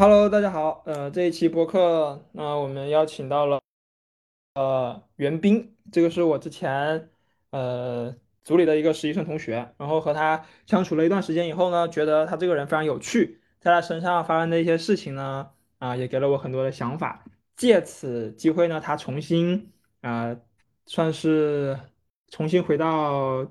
[0.00, 0.82] Hello，大家好。
[0.86, 3.60] 呃，这一期播客，那、我们邀请到了
[4.54, 7.10] 呃袁斌，这个是我之前
[7.50, 17.22] 呃组里的一个实习生同学，然后和他相处了一段时间以后呢，觉得他这个人非常有趣，在他身上发生的一些事情呢，啊、也给了我很多的想法。
[17.54, 20.34] 借此机会呢，他重新啊、
[20.86, 21.78] 算是
[22.28, 23.44] 重新回到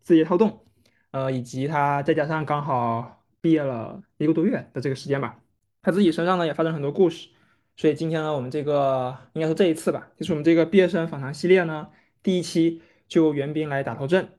[0.00, 0.64] 字节跳动。
[1.10, 3.15] 呃，以及他再加上刚好
[3.46, 5.40] 毕业了一个多月的这个时间吧，
[5.80, 7.28] 他自己身上呢也发生很多故事，
[7.76, 11.88] 所以今天呢，我们这个应该说这一次吧，就是我们这个毕业生访谈系列呢，
[12.24, 14.30] 第一期就袁斌来打头阵，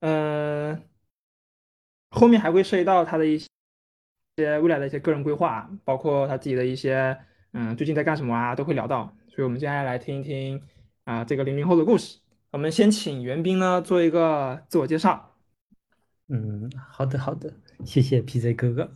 [0.00, 0.82] 嗯、
[2.10, 3.48] 后面还会涉及到他的一些
[4.58, 7.16] 未来的一些个人规划，包括他自己的一些
[7.52, 10.60] 嗯最近在干什么啊，都会聊到，所以我们接下来来听一听
[11.04, 12.18] 啊、这个零零后的故事。
[12.50, 15.30] 我们先请袁斌呢做一个自我介绍。
[16.28, 17.52] 嗯，好的好的，
[17.84, 18.90] 谢谢 PZ 哥哥。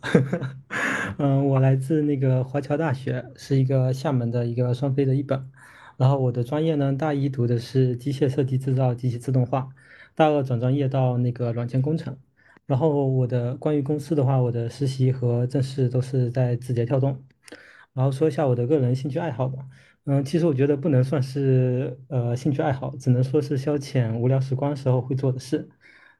[1.17, 5.49] 嗯，我来自那个华侨大学，是一个厦门的一个双非的一本。
[5.97, 9.69] 然后我的专业呢，大一读的是机械设计制造、及其自动化，
[10.15, 12.17] 大二转专业到那个软件工程。
[12.65, 17.23] 然后我的关于公司的话，我的实习和正式都是在字节跳动。
[17.93, 19.65] 然后说一下我的个人兴趣爱好吧。
[20.05, 25.67] 嗯，其实我觉得不能算是呃兴趣爱好，只能说是消遣无聊时光时候会做的事。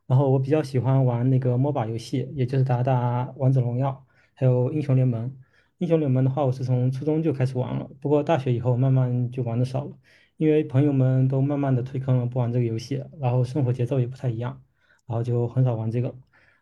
[0.09, 5.31] 然后我比较喜欢玩那个 MOBA 游戏，也就是打打王者荣耀，还有英雄联盟。
[5.77, 9.91] 英雄联盟的话，我是从初中就开始玩了，不过大学以后慢慢就玩的少了，
[10.37, 14.59] 因为朋友们都慢慢的退坑了，不玩这个游戏，然后生活节奏也不太一样，
[15.05, 16.13] 然后就很少玩这个。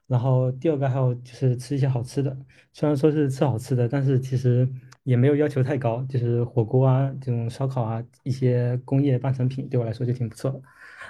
[0.08, 2.38] 然后第二个还有就是吃一些好吃的，
[2.74, 4.70] 虽然说是吃好吃的，但是其实
[5.04, 10.62] 也没有要求太高，就是火锅啊这种烧烤啊一些工业半成品对我来说就挺不错的。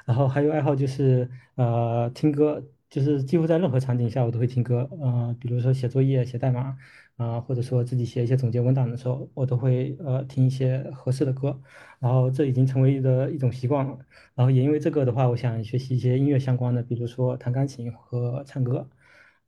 [0.07, 6.77] 然后还有爱好就是呃听歌，就是几乎在任何场景下我都会听歌，呃，比如说写作业、写代码，
[7.17, 11.59] 啊、或者说自己写一些总结文档的时候，我都会呃听一些合适的歌，
[11.99, 13.97] 然后这已经成为的一种习惯了。
[14.33, 18.87] 然后也因为这个的话，我想学习一些音乐相关的，比如说弹钢琴和唱歌。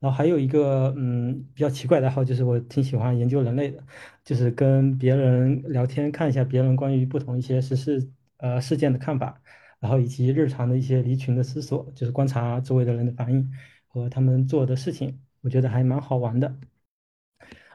[0.00, 3.82] 然后还有一个嗯比较奇怪的爱好，就是我挺喜欢研究人类的，
[4.24, 9.40] 就是跟别人聊天，看一下别人关于不同一些时事呃事件的看法。
[9.80, 13.50] 然后以及日常的一些离群的思索，就是观察周围的人的反应
[13.88, 16.54] 和他们做的事情，我觉得还蛮好玩的。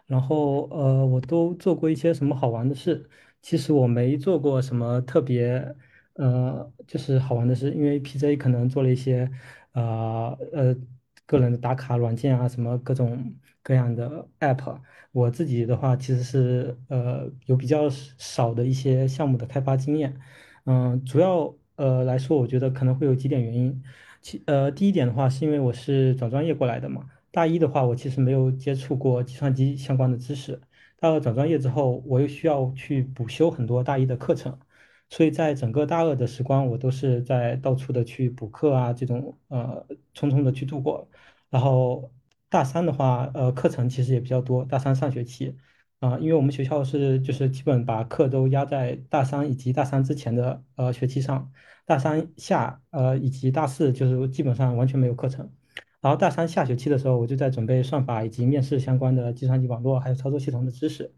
[0.06, 3.10] 然后呃，我都做过一些什么好玩的事。
[3.42, 5.76] 其实我没做过什么特别
[6.14, 9.30] 呃，就是好玩的事，因为 PJ 可能做了一些
[9.74, 10.76] 呃呃
[11.26, 14.80] 个人的打卡软件啊，什么各种各样的 app。
[15.12, 20.20] 我自己的话，其实是呃有比较少的一些项目的开发经验。
[20.66, 23.84] 嗯，主要呃来说，我觉得可能会有几点原因。
[24.22, 27.10] 其呃，第一点的话，是因为我是转专业过来的嘛。
[27.32, 30.60] 大一的话，我其实没有接触过计算机相关的知识。
[30.98, 34.58] 大二转专业之后，我又需要去补修很多大一的课程，
[35.10, 39.86] 所以在整个大二的时光，我都是在到处的去补课啊，这种呃
[40.16, 41.08] 匆匆的去度过。
[41.50, 42.12] 然后
[42.50, 44.64] 大三的话，呃，课程其实也比较多。
[44.66, 45.56] 大三上学期，
[46.06, 51.52] 啊、因为我们学校是就是基本把课都压在大三以及大三之前的呃学期上，
[51.86, 55.50] 大三下呃以及大四就是基本上完全没有课程。
[56.02, 61.12] 然后大三下学期的时候，我就在准备算法以及面试相关的计算机网络还有操作系统的知识。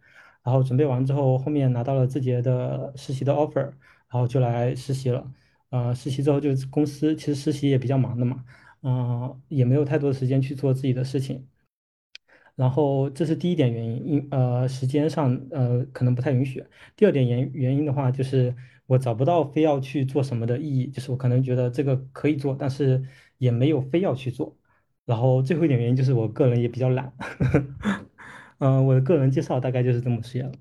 [0.43, 3.73] 然后准备完之后，后面拿到了字节的实习的 offer，然
[4.11, 5.29] 后就来实习了。
[5.71, 8.45] 呃，实习之后就公司其实实习也比较忙的嘛，
[8.83, 11.45] 嗯、也没有太多的时间去做自己的事情。
[12.57, 16.61] 然后这是第一点原因，因呃时间上呃可能不太允许。
[16.97, 18.53] 第二点原原因的话，就是
[18.87, 23.01] 我找不到非要去做什么的意义，就是我可能觉得这个可以做，但是
[23.37, 24.57] 也没有非要去做。
[25.05, 27.13] 然后最后一点原因就是我个人也比较懒，
[28.57, 30.51] 嗯、 我的个人介绍大概就是这么些了。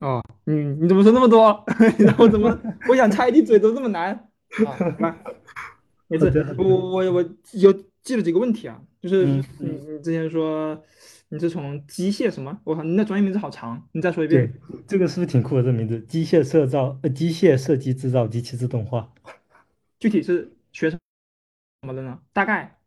[0.00, 1.64] 哦，嗯，你怎么说那么多？
[2.00, 2.58] 然后怎么
[2.88, 4.28] 我想插一滴嘴都这么难
[6.08, 7.72] 没事，我，我我有
[8.02, 10.80] 记了几个问题啊，就是嗯你嗯，你之前说
[11.28, 12.56] 你是从机械什么？
[12.62, 14.54] 我靠，你那专业名字好长，你再说一对，遍。
[14.86, 15.62] 这个是不是挺酷的？
[15.64, 19.12] 这名字，机械设造，呃，机械设计制造及其自动化。
[19.98, 20.98] 具体是学什
[21.86, 22.20] 么的呢？
[22.32, 22.78] 大概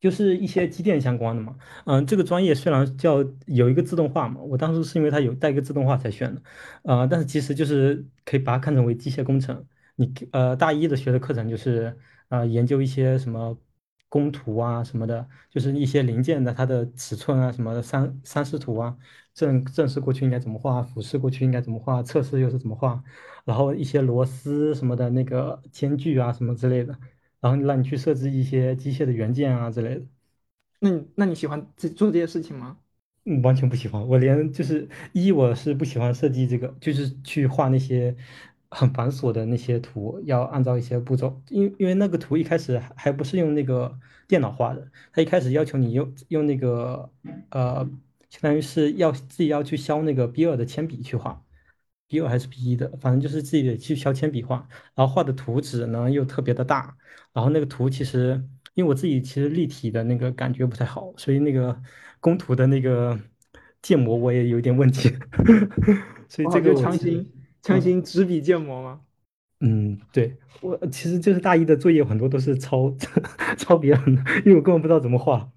[0.00, 1.56] 就是一些机电相关的嘛。
[1.86, 6.42] 嗯，这个专业虽然叫有一个自动化嘛，我当时是因为它有带一个自动化才选的，
[6.82, 9.66] 呃，但是其实就是可以把它看成为机械工程。
[9.96, 11.96] 你呃大一的学的课程就是
[12.28, 13.58] 呃研究一些什么
[14.08, 18.96] 工图啊什么的，就是一些零件的它的尺寸啊什么的三三视图啊，
[19.34, 23.02] 正正视过去应该怎么画，俯视过去应该怎么画，侧视又是怎么画，
[23.44, 26.98] 然后一些螺丝什么的那个间距啊什么之类的。
[27.38, 30.06] 然后让你去设置一些机械的元件啊之类的。
[30.80, 32.78] 那你那你喜欢自己做这些事情吗？
[33.24, 34.04] 嗯完全不喜欢。
[34.08, 38.16] 我连就是一我是不喜欢设计这个，就是去画那些
[38.70, 47.10] 很繁琐的那些图，要按照一些步骤，因因为那个图一开始还还不是用那个电脑画的，他一开始要求你用用那个
[47.50, 47.88] 呃，
[48.30, 51.42] 相当于是要自己要去削那个 B 二的铅笔去画。
[52.08, 56.96] B 二还是 B 一的，反正就是自己得去削铅笔画，然后画的图纸呢又特别的大，
[57.32, 58.40] 然后那个图其实
[58.74, 61.76] 因为我自己其实立体的那个感觉不太好，所以那个
[62.20, 63.18] 工图的那个
[63.82, 65.08] 建模我也有点问题，
[66.30, 67.26] 所以这个我其实
[67.66, 69.00] 强行强嗯行纸笔建模吗？
[69.60, 72.94] 嗯对我其实就是大一的作业很多都是抄
[73.56, 75.50] 抄别人的，因为我根本不知道怎么画。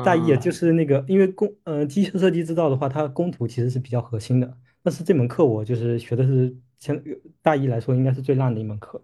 [0.00, 7.02] 大一也啊就是那个因为工呃机械设计制造的话，它工图其实是比较核心的，但是这门课我就是学的是前
[7.42, 9.02] 大一来说应该是最烂的一门课。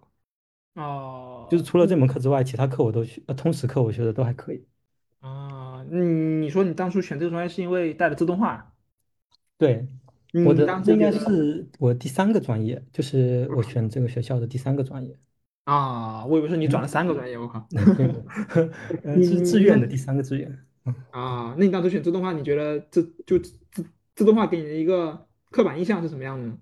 [0.75, 0.81] 哦
[1.49, 4.65] 就是哦，除了这门课之外，其他课我都学，呃，通识课我学的都还可以。
[5.19, 8.73] 啊，你你说你当初选这个专业是因为带了自动化，
[9.57, 9.87] 对，
[10.43, 15.15] 我你的这应该是我第三个专业，就是我选这个学校的第三个专业。
[15.65, 18.25] 啊，我以为是你转了嗯三个专业，我靠，嗯，没有，
[19.03, 20.59] 呃，你是志愿的第三个志愿。
[21.11, 23.85] 啊，那你当时选自动化，你觉得这就自自
[24.15, 26.57] 自动化给你的一个刻板印象是什么样的呢？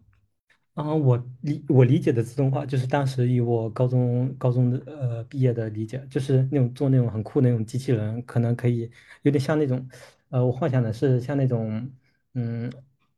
[0.75, 8.89] 啊，我理我理解的自动化，就是当时以我高中高中的呃毕业的理解，就是那种做那种很酷的那种机器人，可能可以
[9.23, 9.87] 有点像那种，
[10.29, 11.91] 呃，我幻想的是像那种，
[12.35, 12.71] 嗯，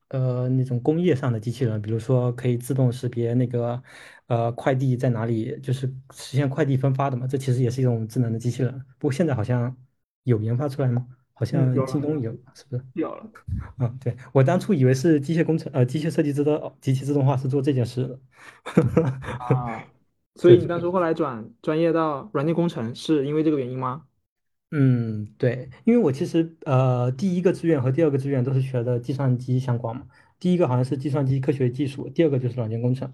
[0.09, 3.81] 呃，那种工业上的机器人，比如说可以自动识别那个，
[4.27, 8.71] 呃，快递在哪里，就是实现快递分发的嘛，这其实也是一种智能的机器人。
[8.99, 9.75] 不过现在好像
[10.23, 11.07] 有研发出来吗？
[11.33, 12.83] 好嗯，像京东有，是不是？
[12.93, 13.29] 有了
[13.79, 18.19] 嗯， 对，我当初以为是机械工程，呃，机械设计自动机器自动化是做这件事的。
[19.39, 19.83] 啊，
[20.35, 24.03] 所以你当初后来转专业到软件工程，是因为这个原因吗？
[24.71, 30.07] 嗯，对，因为我其实呃第一个志愿和第二个志愿都是学的计算机相关嘛，
[30.39, 33.13] 第一个好像是计算机科学技术，第二个就是软件工程，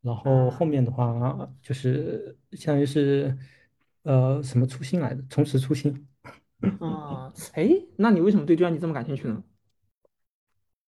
[0.00, 3.36] 然后后面的话就是相当于是
[4.02, 6.06] 呃什么初心来的，重拾初心。
[6.80, 9.44] 啊， 哎，那你为什么对计算机这么感兴趣呢？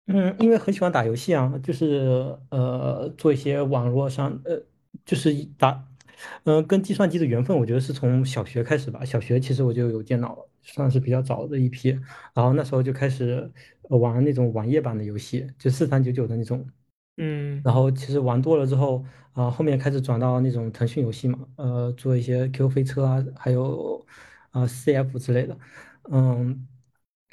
[0.06, 4.60] 嗯，因为很喜欢打游戏啊，就是呃做一些网络上呃，
[5.04, 5.88] 就是打，
[6.44, 9.04] 嗯、跟计算机的缘分，我觉得是从小学开始吧。
[9.04, 11.90] 小学其实我就有电脑了，算是比较早的一批。
[12.34, 13.50] 然后那时候就开始
[13.90, 16.66] 呃玩那种网页版的游戏，就四三九九的那种。
[17.18, 24.04] 嗯，然后其实玩多了之后，啊、后面开始转到那种腾讯游戏嘛，呃，做一些 Q 飞车啊，还有
[24.50, 25.56] 啊、CF 之类的，
[26.10, 26.66] 嗯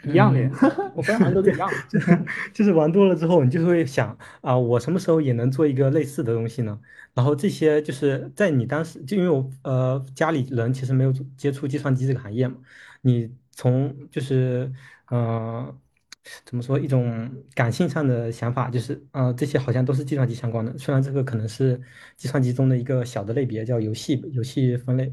[0.03, 1.75] 一样的耶，嗯，我发现好像都是，一样的。
[1.89, 6.79] 就是就是玩多了之后，你就会想啊，我什么时候也能做一个类似的东西呢？
[7.13, 12.55] 然后这些就是在你当时，就因为我呃家里人其实没有接触计算机这个行业嘛，
[13.01, 14.71] 你从就是
[15.09, 15.75] 呃
[16.45, 21.81] 怎么说一种感性上的想法，就是呃这些好像都是计算机相关的，虽然这个可能是
[22.15, 25.11] 计算机中的一个小的类别，叫游戏游戏分类，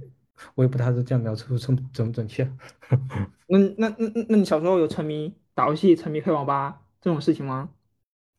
[0.54, 2.44] 我也不知道这样描述准准不准确。
[3.48, 7.70] 那那那那那你小时候有沉迷打游戏、沉迷开网吧这种事情吗？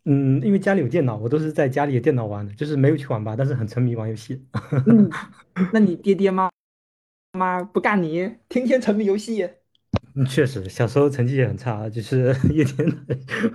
[0.05, 4.41] 嗯，因为家里有电脑，我都是在家里的电脑玩的，就是没有去网吧，但是很沉迷玩游戏。
[4.85, 5.09] 那你
[5.73, 6.49] 那你爹爹妈
[7.33, 9.49] 妈不干你，天天沉迷游戏
[10.15, 12.89] 嗯，确实，小时候成绩也很差，就是 一天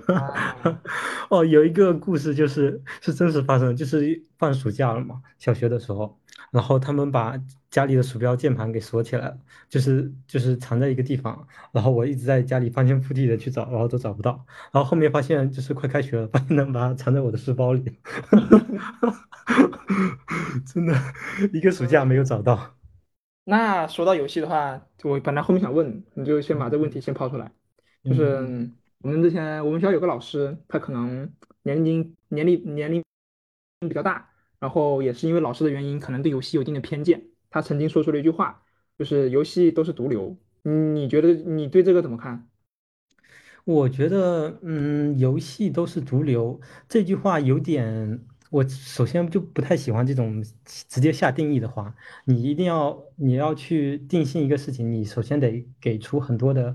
[0.07, 0.81] 啊？
[1.29, 6.17] 哦，有一个故事就是是真实发生，就是放暑假了嘛，小学的时候，
[6.53, 7.35] 然后他们把
[7.71, 9.35] 家里的鼠标键盘给锁起来了，
[9.67, 17.83] 就是就是藏在一个地方，然后我一直在家里翻天覆地的去找，然后都找不到，然后后面发现就是快开学了，发现能把它藏在我的书包里，
[20.71, 20.95] 真的
[21.51, 22.75] 一个暑假没有找到。
[23.45, 27.51] 那说到游戏的话，我本来后面想问，你就先把这个问题先抛出来。
[28.03, 28.69] 就是
[28.99, 31.27] 我们之前我们学校有个老师，他可能
[31.63, 33.03] 年龄年龄年龄
[33.81, 34.29] 比较大，
[34.63, 37.21] 然后也是因为老师的原因，可能对游戏有一定的偏见。
[37.49, 38.63] 他曾经说出了一句话，
[38.97, 40.37] 就是游戏都是毒瘤。
[40.61, 42.47] 你觉得你对这个怎么看？
[43.65, 51.93] 我觉得，嗯，游戏都是毒瘤这句话有点，我首先就不太喜欢这种直接下定义的话。
[52.23, 56.73] 你一定要，你要去定性一个事情，你首先得给出很多的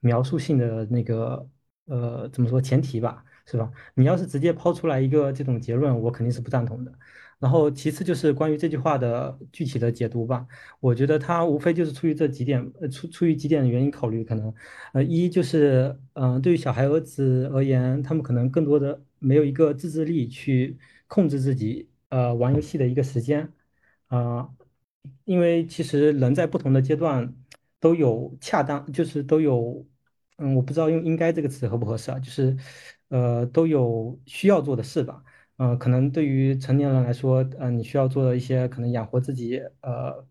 [0.00, 1.46] 描述性的那个，
[1.84, 3.70] 呃，怎么说前提吧，是吧？
[3.92, 6.92] 你要是直接抛出来一个这种结论，我肯定是不赞同的。
[7.38, 10.46] 然后其次就是关于这句话的具体的解读吧，
[10.80, 14.52] 我觉得它无非就是出于这几点，呃，出出于几点的原因考虑，可能。
[14.92, 23.52] 呃，一就是，嗯、对于小孩儿子而言，他们可能更多的没有一个自制力去控制自己，呃，玩游戏的一个时间，
[24.06, 24.48] 啊、
[25.24, 27.34] 因为其实人在不同的阶段
[27.80, 29.86] 都有恰当，就是都有
[30.38, 32.56] 嗯，我不知道用“应该”这个词合不合适啊，就是，
[33.08, 35.22] 呃，都有需要做的事吧。
[35.58, 40.26] 嗯、可能对于成年人来说，呃、你需要做的一些可能养活自己，呃，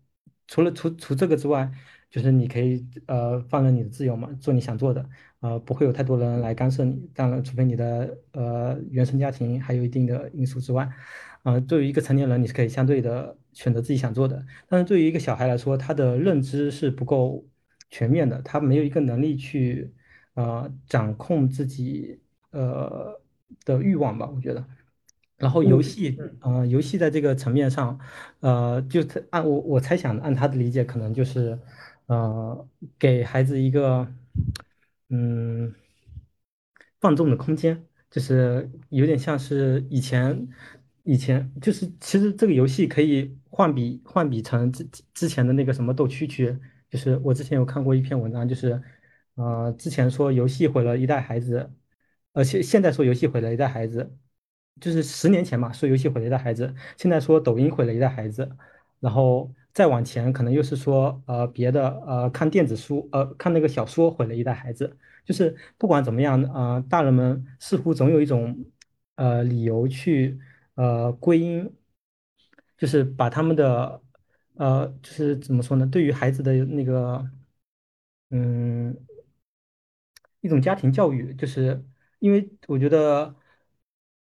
[0.46, 1.70] 除了除除这个之外，
[2.08, 5.08] 就是你可以呃放任你的自由嘛，做你想做的，
[5.40, 7.10] 呃，不会有太多人来干涉你。
[7.12, 10.88] 当然，除非你的呃原生家庭还有一定的因素之外，
[11.42, 14.46] 呃，对于一个成年人，你是可以相对的选择自己想做的。
[14.68, 17.44] 但是对于一个小孩来说，他的认知是不够
[17.90, 19.92] 全面的，他没有一个能力去
[20.34, 22.20] 呃掌控自己
[22.52, 23.20] 呃
[23.64, 24.64] 的欲望吧，我觉得。
[25.38, 27.98] 然后游嗯戏，嗯呃，游戏在这个层面上，
[28.40, 31.58] 呃，就是按我我猜想，按他的理解，可能就是，
[32.06, 34.06] 呃，给孩子一个，
[35.10, 35.74] 嗯，
[37.00, 40.48] 放纵的空间，就是有点像是以前，
[41.04, 48.80] 以前就是其实这个游戏可以换比换比成之之前的那个什么斗蛐蛐，就是我之前有看过一篇文章，就是，
[49.34, 51.70] 呃，之前说游戏毁了一代孩子，
[52.32, 54.16] 而且现在说游戏毁了一代孩子。
[54.80, 58.48] 就是十年前嘛，说游戏毁了一代孩子，现在说抖音毁了一代孩子，
[59.00, 68.66] 然后再往前可能又是说呃别的呃看电子书呃看那个小说毁了一代孩子，就是不管怎么样呃大人们似乎总有一种
[69.16, 70.38] 呃理由去
[70.74, 71.74] 呃归因，
[72.76, 74.02] 就是把他们的
[74.54, 77.30] 呃就是怎么说呢，对于孩子的那个
[78.30, 78.96] 嗯。
[80.40, 81.84] 一种家庭教育，就是
[82.20, 83.34] 因为我觉得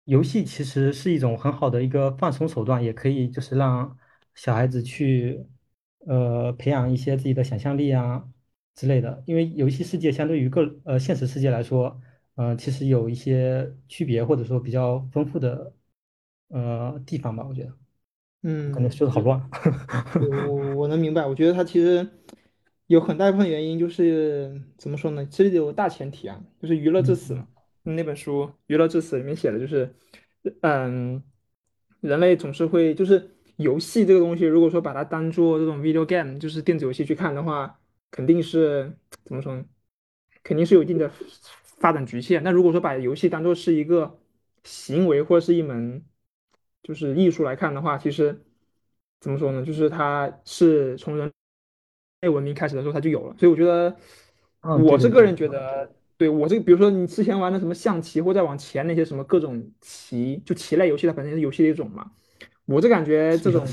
[0.05, 3.97] 游戏其实是一种很好的一个放松手段，也可以就是让
[4.35, 5.47] 小孩子去
[6.07, 8.29] 呃培养一些自己的想象力啊
[8.75, 9.23] 之类的。
[9.27, 12.01] 因为游戏世界相对于个呃现实世界来说，
[12.35, 15.73] 呃其实有一些区别或者说比较丰富的
[16.49, 17.77] 呃地方吧，我觉得。
[18.47, 19.41] 嗯感觉嗯，说的好乱。
[20.21, 22.07] 我我能明白，我觉得它其实
[22.89, 25.25] 有很大一部分原因就是怎么说呢？
[25.27, 27.49] 其实有个大前提啊，就是娱乐至死嗯嘛。
[27.85, 29.95] 那本书《娱乐至死》里面写的就是，
[30.63, 31.23] 嗯，
[32.01, 37.79] 人类总是会就是游戏这个东西，如果说把它当做这种 video game，就是电子游戏去看的话，
[38.11, 38.93] 肯定是
[39.25, 39.65] 怎么说呢？
[40.43, 41.11] 肯定是有一定的
[41.79, 42.43] 发展局限。
[42.43, 44.19] 那如果说把游戏当做是一个
[44.63, 46.05] 行为或者是一门
[46.83, 48.45] 就是艺术来看的话，其实
[49.21, 49.65] 怎么说呢？
[49.65, 51.33] 就是它是从人
[52.21, 53.35] 类文明开始的时候它就有了。
[53.39, 53.97] 所以我觉得，
[54.61, 55.91] 我是个人觉得，
[56.25, 62.11] 对我这个，比如说你之前玩的什么象棋，或再往前那些什么各种棋，就棋类游戏，它本身是游戏的一种嘛。
[62.67, 63.65] 我这感觉这种。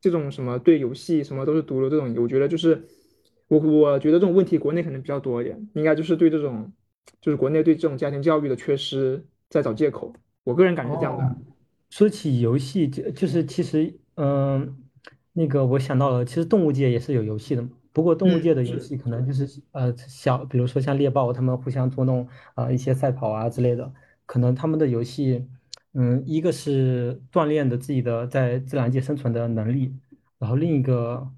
[0.00, 2.86] 这种什么对游戏什么都是毒瘤这种，我觉得就是
[3.48, 6.72] 我我觉得这种问题国内可能比较多一点，应该就是对这种
[7.20, 10.14] 就是国内对这种家庭教育的缺失在找借口。
[10.44, 11.24] 我个人感觉是这样的。
[11.24, 11.36] 哦，
[11.90, 14.76] 说起游戏，就就是其实，嗯、
[15.32, 17.70] 那个我想到了，其实动物界也是有游戏的嘛。
[17.92, 23.92] 不过动物界嗯，的游，戏可能就是呃小，比如说像猎豹，他们互相捉弄啊、呃一些赛跑啊之类的，
[24.26, 25.46] 可能他们的游戏，
[25.94, 29.94] 嗯，一个是锻炼的自己的在自然界生存的能力，
[30.38, 31.28] 然后另一个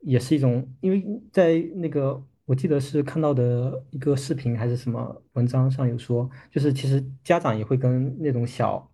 [0.00, 8.88] 也是一种，因为在那个我记得是看到的一个视频还是什么文章上有说，就是其实家长也会跟那种小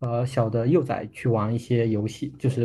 [0.00, 2.64] 呃小的幼崽去玩一些游戏，就是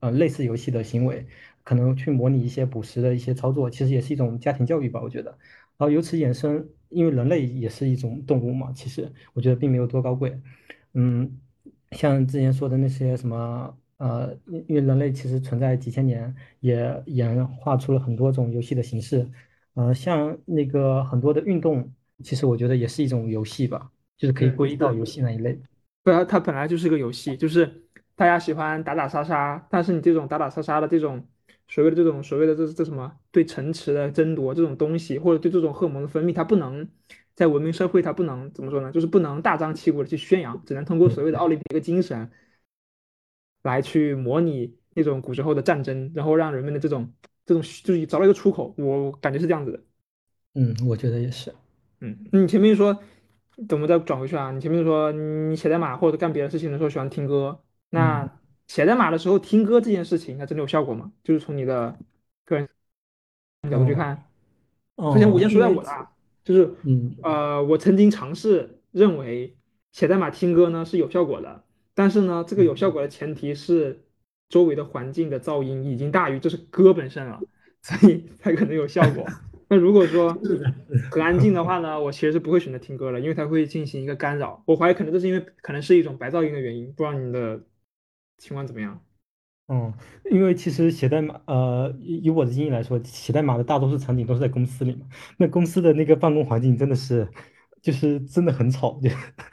[0.00, 1.26] 呃类似游戏的行为，
[1.68, 5.30] 可能去模拟一些捕食的一些操作，其实也是一种家庭教育吧，我觉得。
[5.76, 10.40] 然后由此衍生，因为人类也是一种动物嘛，其实我觉得并没有多高贵。
[10.94, 11.30] 嗯，
[11.90, 19.28] 像之前说的那些什么，呃，因因为人类其实存在几千年，也演化出了很多种游戏的形式。
[19.74, 21.92] 呃，像那个很多的运动，
[22.24, 24.94] 其实我觉得也是一种游戏吧，就是可以嗯，归到。
[24.94, 25.60] 游戏那一类。
[26.02, 27.70] 不然它本来就是个游戏，就是
[28.16, 31.22] 大家喜欢打打杀杀，但是你这种打打杀杀的这种
[31.68, 36.88] 所谓的这种所谓的这这什么对城池的争夺这种东西，或者对这种荷尔蒙的分泌，它不能
[37.34, 38.90] 在文明社会，它不能怎么说呢？
[38.90, 42.30] 就是不能大张旗鼓的去宣扬，只能通过所谓的奥林匹克精神
[43.62, 47.12] 来去模拟那种古时候的战争，然后让人们的这种
[47.44, 49.80] 这种就是找到一个出口，我感觉是这样子的。
[50.54, 51.54] 嗯，我觉得也是。
[52.00, 52.94] 嗯，你前面说，
[53.68, 54.50] 等我们再转回去啊。
[54.52, 58.37] 你前面说你写代码或者干别的事情的时候喜欢听歌，嗯那
[58.68, 61.10] 写代码的时候听歌这件事情，它真的有效果吗？
[61.24, 61.98] 就是从你的
[62.44, 62.68] 个人
[63.68, 64.24] 角度去哦看。
[64.98, 66.10] 首先，我哦，先说下我的啊，
[66.44, 69.56] 就是嗯呃，我曾经尝试认为
[69.90, 74.04] 写代码听歌呢是有效果的，但是呢，这个有效果的前提是
[74.48, 77.40] 周围的环境的噪音已经大于这是歌本身了，
[77.82, 79.24] 所以 才可能有效果。
[79.70, 80.34] 那如果说，
[81.10, 84.62] 很安静的话呢，我其实是不会选择听歌了，因为它会进行一个干扰。
[84.66, 87.60] 我怀疑可能这是因为可能是一种白噪音的原因，不知道你的
[88.38, 89.00] 情况怎么样？
[89.70, 89.92] 嗯，
[90.30, 95.06] 因为其实写代码，呃，以我的经验来说，写代码的大多数场景都是在公司里嘛。
[95.36, 97.28] 那公司的那个办公环境真的是，
[97.82, 99.10] 就是真的很吵，就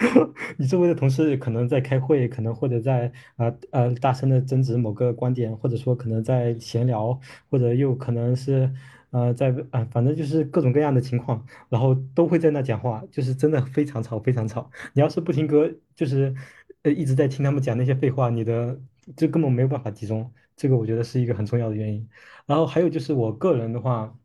[0.57, 8.73] 你周围的同事可能在开会，可能或者在啊呃大声的争执某个观点，或者说可能在闲聊，或者又可能是
[9.09, 14.71] 呃在啊、反正就是各种各样的情况，然后都会在那讲话，就是真的非常吵，非常吵。
[14.93, 16.33] 你要是不听歌，就是
[16.85, 18.79] 呃一直在听他们讲那些废话，你的
[19.17, 20.31] 就根本没有办法集中。
[20.55, 22.07] 这个我觉得是一个很重要的原因。
[22.45, 24.17] 然后还有就是我个人的话，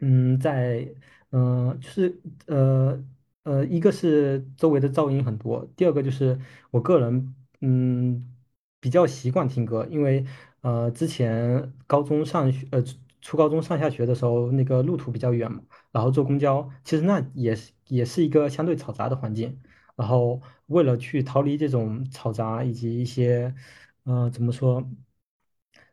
[0.00, 0.94] 嗯，在
[1.30, 3.04] 嗯、就是呃
[3.44, 6.38] 呃，一个是周围的噪音很多，第二个就是
[6.70, 8.34] 我个人嗯
[8.80, 10.24] 比较习惯听歌，因为
[10.62, 15.62] 呃之前高中上学呃初初高中上下学的时候，那个路途比较远嘛。
[15.92, 19.60] 然后坐公交，其实那也是也是一个相对嘈杂的环境。
[19.96, 23.54] 然后为了去逃离这种嘈杂以及一些，
[24.04, 24.88] 呃，怎么说，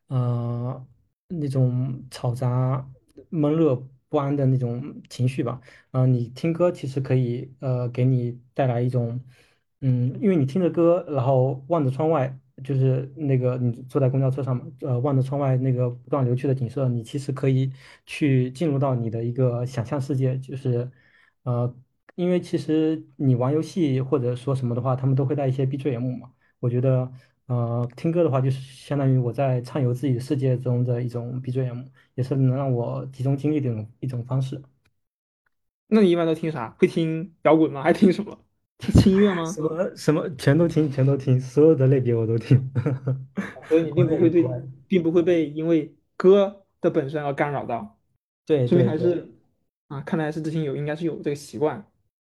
[0.07, 0.85] 呃，
[1.27, 2.89] 那种嘈杂、
[3.29, 3.75] 闷热
[4.07, 9.23] 不安的那种情绪吧，呃，你听歌其实可以，呃，给你带来一种，
[9.81, 17.71] 嗯，因为你听着歌，然后望着窗外，就是那个你坐在公交车上嘛，呃，望着窗外那个不断流去的景色，你其实可以
[18.05, 20.89] 去进入到你的一个想象世界，就是，
[21.43, 21.73] 呃，
[22.19, 26.29] 因为其实你玩游戏或者说什么的话，他们都会带一些 BGM 嘛。
[26.59, 27.09] 我觉得，
[27.45, 31.85] 呃，听歌的话，就是相当于我在畅游自己的世界中的一种 BGM，
[32.15, 34.61] 也是能让我集中精力的一种一种方式。
[35.87, 36.75] 那你一般都听啥？
[36.77, 37.81] 会听摇滚吗？
[37.83, 38.37] 还听什么？
[38.79, 39.61] 听轻音乐吗什？
[39.61, 42.69] 么什么全都听，全都听，所有的类别我都听，
[43.69, 44.43] 所以你并不会对。
[44.89, 47.97] 并不会被因为歌的本身而干扰到，
[48.45, 49.29] 对所以，还是
[49.87, 51.85] 啊，看来还是之前有应该是有这个习惯。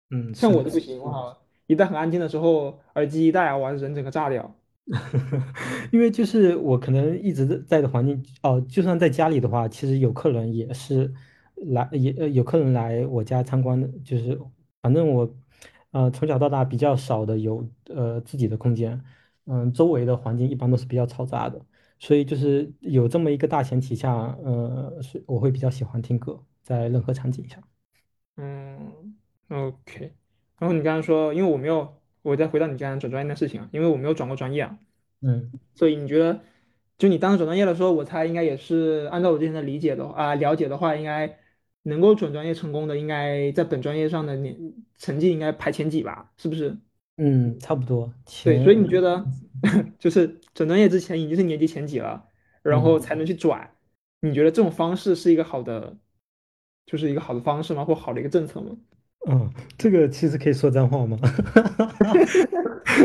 [0.09, 0.79] 嗯，像我就不。
[0.79, 1.37] 行哈，
[1.67, 4.55] 一旦很安静的时候，耳机一戴，我人整个炸掉。
[5.91, 11.13] 因为就是我可能一直在在的环境哦，就算在家里的话，其实有客人也是
[11.55, 14.39] 来也呃有客人来我家参观的，就是
[14.81, 15.35] 反正我
[15.91, 19.03] 呃从小到大比较少的有呃自己的空间，
[19.45, 21.59] 嗯，周围的环境一般都是比较嘈杂的，
[21.99, 27.61] 所以就是有这么一个大前提下，呃，是我会比较喜欢听歌，在任何场景下，
[28.37, 29.06] 嗯
[29.49, 30.13] ，OK。
[30.59, 34.79] 然后你刚刚说，因为我没有，我再回到你刚刚转专业的事情啊，因为我没有转过专业啊，
[35.21, 36.41] 嗯所以你觉得，
[36.97, 41.37] 就你当时转专业的时候，我猜应该也是按照我之前的理解的啊、了解的话，应该
[41.83, 44.57] 能够转专业成功的，应该在本专业上的年
[44.97, 46.31] 成绩应该排前几吧？
[46.37, 46.75] 是不是？
[47.17, 49.25] 嗯，差不多对，所以你觉得
[49.97, 52.25] 就是转专业之前已经是年级前几了，
[52.63, 53.01] 然后嗯。
[53.01, 53.71] 才能去转，
[54.21, 55.97] 你觉得这种方式是一个好的，
[56.85, 57.85] 就是一个好的方式吗？
[57.85, 58.75] 或好的一个政策吗？
[59.29, 61.17] 嗯，这个其实可以说脏话吗？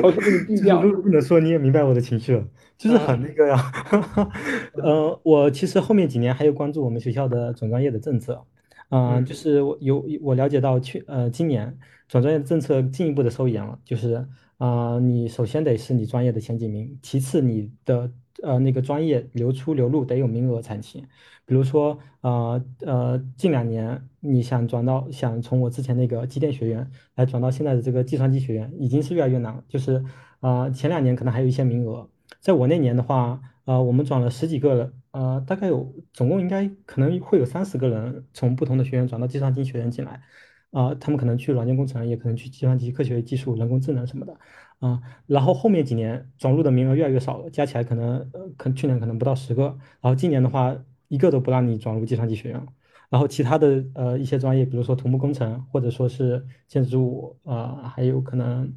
[0.02, 1.02] 我可以给你毙就是如掉。
[1.02, 2.46] 不能说，你也明白我的情绪了，
[2.78, 3.72] 就是很嗯那个呀。
[4.82, 8.46] 呃，我其实后面几年还有关注我们学校的转专业的政策，
[8.88, 11.76] 啊、就嗯是我有我了解到去呃今年
[12.08, 14.26] 转专业政策进一步的收严了，就是
[14.58, 21.07] 啊、你首先得是你专业的前几名，其次你的呃那个专业流出流入得有名额才行。
[21.44, 29.62] 比如说，呃呃，近两年你想转到想从我之前那个机电学院来转到现在的这个计算机学院，已经是越来越难。
[29.68, 30.05] 就是
[30.40, 32.09] 呃前两年可能还有一些名额，
[32.40, 40.22] 在我那年的话，呃我们转了十几个人，呃大概有总共应该可能会有三十个人从不同的学院转到计算机学院进来，
[40.70, 44.38] 啊、他们可能去软件工程，也可能去计算机科学技术、人工智能什么的。
[44.83, 49.62] 啊、然后后面几年转入的名额越来越少了，加起来可能呃，可去年可能不到十个，
[50.01, 52.66] 然后今年的话，一个都不让你转入计算机学院了。
[53.09, 58.75] 然后其他的呃一些专业，比如说土木工程，或者说是建筑物，呃，还有可能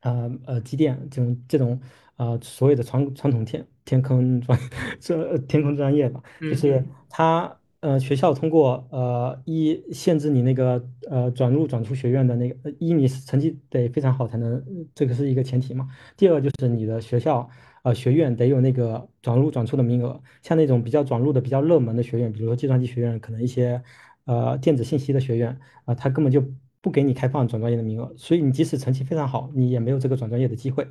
[0.00, 1.78] 呃呃机电这种这种
[2.16, 4.58] 呃所谓的传传统天天坑专
[4.98, 15.86] 这呃天空专业吧，就是它呃学校通过呃一限制你那个呃转入转出学院的那个一你成绩得非常好才能，这个是一个前提嘛。
[16.16, 17.46] 第二就是你的学校
[17.82, 23.82] 呃学院得有那个转入转出的名额，像那种比较转入的比较热门的学院，比如说计算机学院，可能一些
[24.24, 26.42] 呃电子信息的学院啊、他根本就
[26.80, 30.88] 不给你开放转专业的名额，所以你即使成绩非常好，你也没有这个转专业的机会。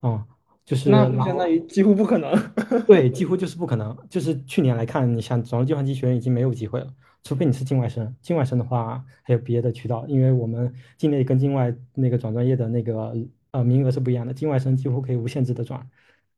[0.00, 0.26] 啊、
[0.64, 2.32] 就是那相当于几乎不可能。
[2.86, 3.96] 对，几乎就是不可能。
[4.08, 6.86] 就是去年来看，你想转入计算机学院已经没有机会了，
[7.22, 8.14] 除非你是境外生。
[8.22, 13.14] 境外生的话，还有别的渠道，因为我们境内跟境外那个转专业的那个
[13.50, 15.86] 呃名额是不一样的，境外生几乎可以无限制的转。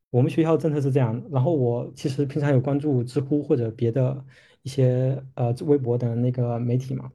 [0.09, 4.25] 我们学校政策是这样的，然后我其实平常有关注知乎或者别的
[4.63, 7.11] 一些呃微博的那个媒体嘛，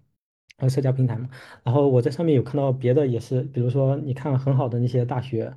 [0.58, 1.28] 和社交平台嘛，
[1.64, 5.52] 然后我在上面有看到别的也是，比如说你看很好的那些大学，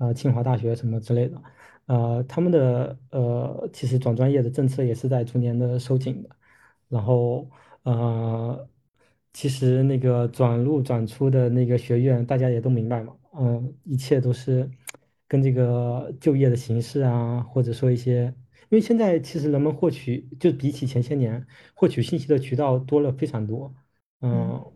[0.00, 1.40] 呃，清华大学什么之类的。
[1.86, 6.30] 呃，他们的呃，其实转专业的政策也是在逐年的收紧的。
[6.88, 7.48] 然后
[7.84, 8.68] 呃，
[9.32, 14.68] 其实那个转入转出的那个学院，大家也都明白嘛，嗯、一切都是
[15.28, 18.34] 跟这个就业的形势啊，或者说一些，
[18.70, 23.72] 因为现在其实人们获取，就比起前些年获取信息的渠道多了非常多，
[24.20, 24.72] 嗯嗯，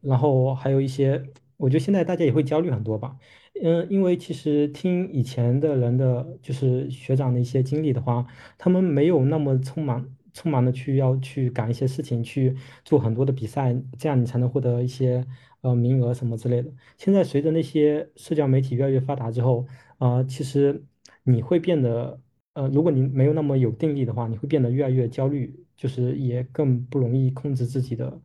[0.00, 1.22] 然后还有一些，
[1.56, 3.16] 我觉得现在大家也会焦虑很多吧。
[3.62, 15.24] 嗯，因为其实听以前的人的，就是学长的一些经历的话，他们没有那么匆忙匆忙的去要去赶一些事情，去做很多的比赛，这样你才能获得一些
[15.62, 16.70] 呃名额什么之类的。
[16.96, 19.66] 现在随着那些社交媒体越来越发达之后，
[19.98, 20.84] 呃，其实
[21.24, 22.20] 你会变得
[22.54, 28.20] 呃，如果你没有那么有定力的话，你会变得越来越焦虑，就是也更不容易控制自己的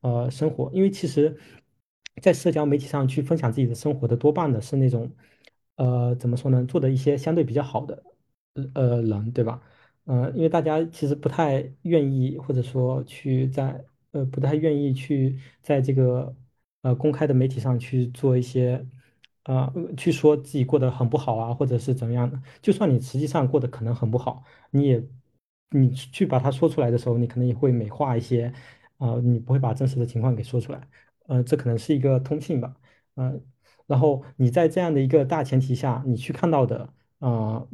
[0.00, 1.36] 呃生活，因为其实，
[2.20, 5.10] 在社交媒体上去分享自己的生活的多半的是那种
[5.76, 8.02] 呃怎么说呢，做的一些相对比较好的
[8.54, 9.60] 呃呃人，对吧？
[10.04, 16.34] 呃，因为大家其实不太愿意，或者说去在呃不太愿意去在这个
[16.82, 18.86] 呃公开的媒体上去做一些
[19.42, 22.40] 啊、呃去说自己过得很不好啊，或者是怎么样的。
[22.62, 25.06] 就算你实际上过得可能很不好，你也
[25.70, 28.52] 你去把它说出来的时候，你可能也会美化一些
[28.96, 30.88] 啊、你不会把真实的情况给说出来。
[31.28, 32.74] 呃，这可能是一个通信吧。
[33.16, 33.44] 嗯、
[33.86, 36.92] 然后你在这样的一个大前提下，你去看到的。
[37.20, 37.66] 啊、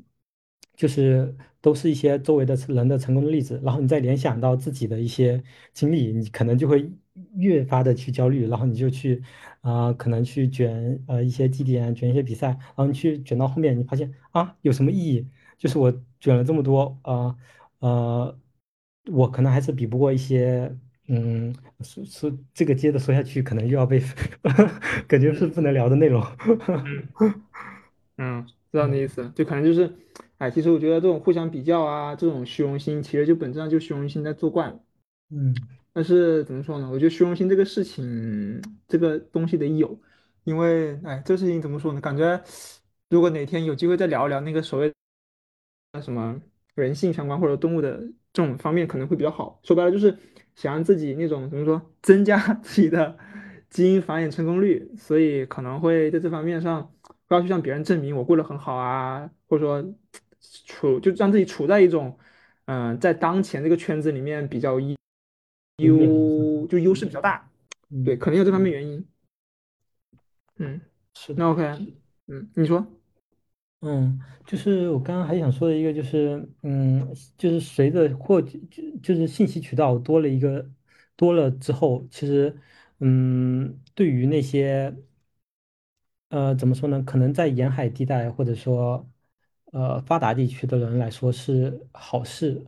[0.76, 6.90] 就是都是一些周围的人的成功的例子，然后你再联想到自己的一些经历，你可能就会
[7.36, 9.22] 越发的去焦虑，然后你就去
[9.60, 15.28] 啊、可能去卷呃一些绩点，卷一些比赛，然后你去卷到后面，你发现啊有什么意义？
[15.58, 17.36] 就是我卷了这么多啊
[17.80, 18.38] 呃，
[19.12, 20.76] 我可能还是比不过一些。
[21.06, 24.02] 嗯，说说这个接着说下去，可能又要被
[25.06, 26.22] 感觉是不能聊的内容。
[27.20, 27.42] 嗯
[28.16, 29.92] 嗯，知道你的意思，就可能就是，
[30.38, 34.74] 哎，其实我觉得这种互相比较啊，这种虚荣心，其实就本质上就虚荣心在作怪。
[35.30, 35.54] 嗯
[35.92, 36.90] 但是怎么说呢？
[36.90, 39.96] 我觉得虚荣心这个事情，这个东西得有，
[40.42, 42.00] 因为哎，这事情怎么说呢？
[42.00, 42.42] 感觉
[43.10, 44.92] 如果哪天有机会再聊一聊那个所谓
[46.02, 46.40] 什么
[46.74, 48.00] 人性相关或者动物的
[48.32, 49.60] 这种方面，可能会比较好。
[49.62, 50.18] 说白了就是
[50.54, 53.16] 想让自己那种怎么说，增加 自己的
[53.70, 56.92] 基因繁衍成功率，所以可能会在这方面上
[57.26, 59.94] 不要去向别人证明我过得很好啊，或者说
[60.66, 62.18] 处就让自己处在一种
[62.66, 67.50] 嗯、呃在当前这个圈子里面比较优就优势比较大。
[68.04, 69.06] 对，可能有这方面原因。
[70.58, 70.80] 嗯，
[71.14, 71.62] 是的，那 OK，
[72.28, 72.86] 嗯，你说，
[73.86, 78.58] 嗯，就是我刚刚还想说的一个，就是嗯，就是随着获，就
[79.02, 80.66] 就是信息渠道多了一个
[81.16, 82.56] 多了之后，其实
[83.00, 84.94] 嗯，对于那些
[86.30, 87.02] 呃，怎么说呢？
[87.02, 89.08] 可能在沿海地带或者说
[89.72, 92.64] 呃发达地区的人来说是好事，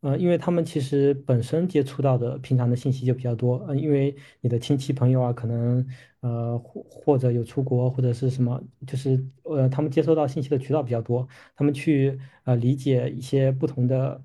[0.00, 5.86] 呃，因为他们其实本身接触到的平常的信息就比较多，呃，因为你的亲戚朋友啊，可能
[6.20, 14.22] 呃或或者有出国或者是什么，就是呃他们接收到信息的渠道比较多，他们去呃理解一些不同的。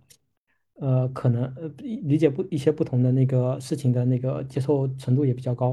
[0.78, 5.70] 呃，可能呃理解不一些不同的那个事情的那个接受程度也比较高，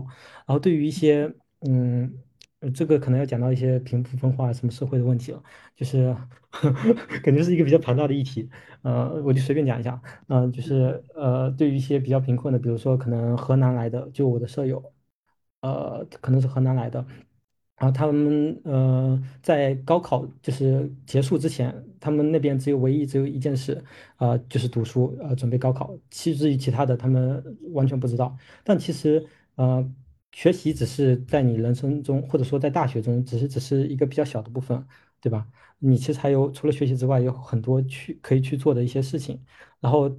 [0.46, 1.28] 然后对于一些
[1.66, 2.14] 嗯，
[2.62, 5.42] 呃这个可能要讲到一些贫富分化什么社会的问题了，
[5.76, 6.16] 就是
[7.22, 8.48] 感觉是一个比较庞大的议题，
[8.82, 14.92] 呃，我就随便讲一下，嗯、就是呃，对于一些比较贫困的，比如说可能河南来的，就我的舍友，
[15.60, 17.04] 呃，可能是河南来的，
[17.78, 23.82] 然后他们呃在高考就是结束之前，他们那边只有唯一只有一件事，
[24.16, 25.92] 啊，就是读书，呃，准备高考。
[26.10, 28.36] 其至于其他的，他们完全不知道。
[28.62, 29.84] 但其实呃，
[30.32, 34.84] 学习只是在你人生中，或者说在大学中，只是只是一个比较小的部分，
[35.20, 35.46] 对吧？
[35.78, 39.40] 你其实还有除了学习之外，有很多去可以去做的一些事情。
[39.80, 40.10] 然后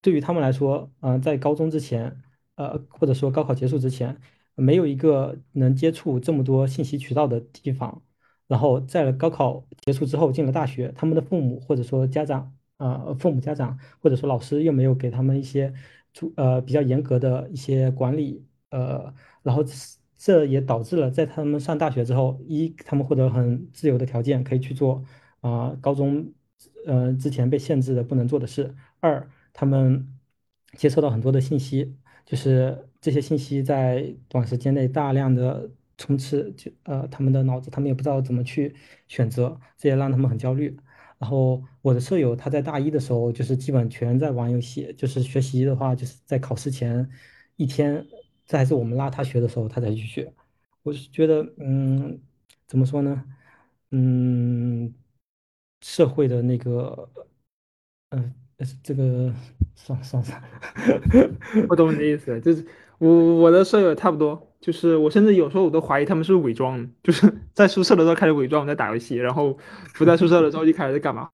[0.00, 2.22] 对于他们来说，呃，在高中之前，
[2.56, 4.20] 呃，或者说高考结束之前。
[4.56, 8.02] 没有一个能接触这么多信息渠道的地方，
[8.46, 15.72] 然后在了高考结束之后进了大学，他们的父母或者说家长，呃，父母家长或者说老师又没有给他们一些
[16.12, 19.64] 主呃比较严格的一些管理，呃，然后
[20.16, 25.04] 这也导致了在他们上大学之后，一他们获得很自由的条件，可以去做
[25.40, 26.32] 啊、高中
[26.86, 30.18] 呃之前被限制的不能做的事，二他们
[30.76, 31.96] 接收到很多的信息。
[32.26, 38.76] 就是这些信息在短时间内大量的充斥，就呃他们的脑子，他们也不知道怎么去
[39.08, 40.76] 选择，这也让他们很焦虑。
[41.18, 47.08] 然后我的舍友他在大一的时候，就是基本全在玩游戏，就是学习的话，就是在考试前
[47.56, 48.06] 一天，
[48.50, 50.32] 这还是我们拉他学的时候，他才去学。
[50.82, 52.18] 我是觉得，嗯，
[52.66, 53.22] 怎么说呢？
[53.92, 54.92] 嗯。
[55.82, 57.08] 社会的那个，
[58.10, 59.32] 嗯、呃，这个
[59.74, 62.66] 算了算了算了，我 懂你的意思，就是
[62.98, 69.56] 我我的舍友差不多，就是我甚至有时候我都怀疑他们是伪装，就是 在宿舍的时候开始伪装在打游戏，然后
[69.94, 71.30] 不在宿舍的时候就开始在干嘛。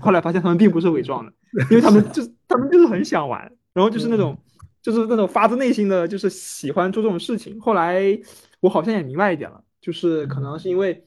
[0.00, 1.32] 后来发现他们并不是伪装的，
[1.70, 3.40] 因为他们就是他们就是很想玩，
[3.72, 4.36] 然后就是那种
[4.82, 7.60] 就是那种发自内心的就是喜欢做这种事情。
[7.60, 8.18] 后来
[8.60, 11.06] 我好像也明白一点了，就是可能是因为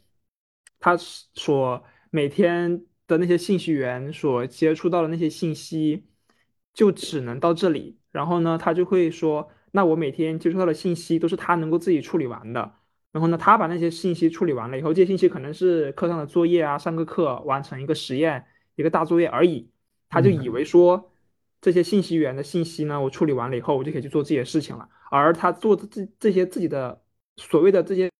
[0.79, 6.05] 他所每天的那些信息源所接触到的那些信息，
[6.73, 7.97] 就只能到这里。
[8.11, 12.75] 然后呢，他就会说，那我每天接触到的信息都是他能够自己处理完的。
[13.11, 19.71] 然后呢，他把那些信息处理完了以后，这些信息可能是课上的作业啊，上个课完成一个实验，一个大作业而已。
[20.09, 21.12] 他就以嗯为说
[21.63, 24.89] 这些信息源的信息呢，我处理完了以后，我就可以去做自己的事情了。
[25.09, 27.01] 而他做这这些自己的
[27.37, 28.11] 所谓的这些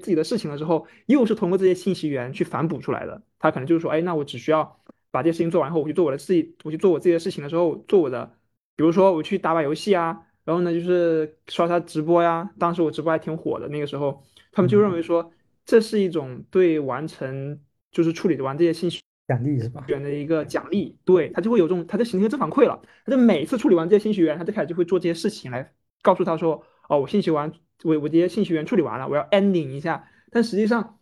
[0.00, 3.20] 自己的事情了之后，又是通过这些信息源去反哺出来的。
[3.40, 8.38] 他可能就是说，哎，那我只需要把这些事情做完后，我去做我的自己，我去做我自己的事情的时候，做我的，
[8.76, 12.48] 比如说我去打把游戏啊，然后呢就是刷刷直播呀。
[12.56, 15.32] 当时我直播还挺火的，那个时候他们就认，为说
[15.66, 19.03] 这是一种对完成就是处理完这些信息。
[19.26, 19.84] 奖励是吧？
[19.88, 22.82] 选的一个奖励，对，他就会有这种，他就形成正反馈了。
[23.06, 27.50] 他就每次处理完这些信息源，他就开始就会做这些事情来告诉他说，哦，我信息完，
[27.84, 30.08] 我我这些信息源处理完了，我要 ending 一下。
[30.30, 30.98] 但实际上，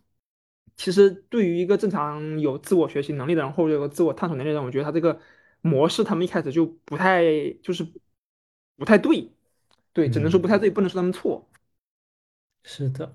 [0.77, 5.19] 其实对于一个正常有自我学习能力的人，或者有自我探索能力的人，我觉得他这个
[5.61, 7.23] 模式，他们一开始就不太，
[7.61, 7.85] 就是
[8.77, 9.31] 不太对，
[9.91, 11.49] 对，只能说不太嗯，对，不能说他们错。
[12.63, 13.11] 是的。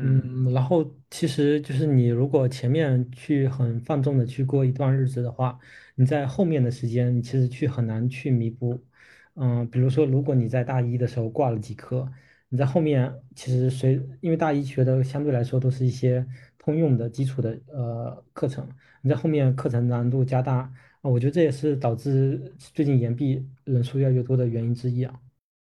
[0.00, 5.58] 嗯，嗯，然后其实就是你如果前面去很放纵的去过一段日子的话，
[5.94, 8.82] 你在后面的时间，你其实去很难去弥补。
[9.34, 12.10] 嗯，比如说，如果你在大一的时候挂了几科，
[12.48, 16.26] 你在后面其实随，因为大一学的相对来说都是一些
[16.58, 18.68] 通用的基础的呃课程，
[19.02, 25.20] 你在后面课程难度加大啊，我觉得这也是导致最近延毕人数越来越多的原因之一啊。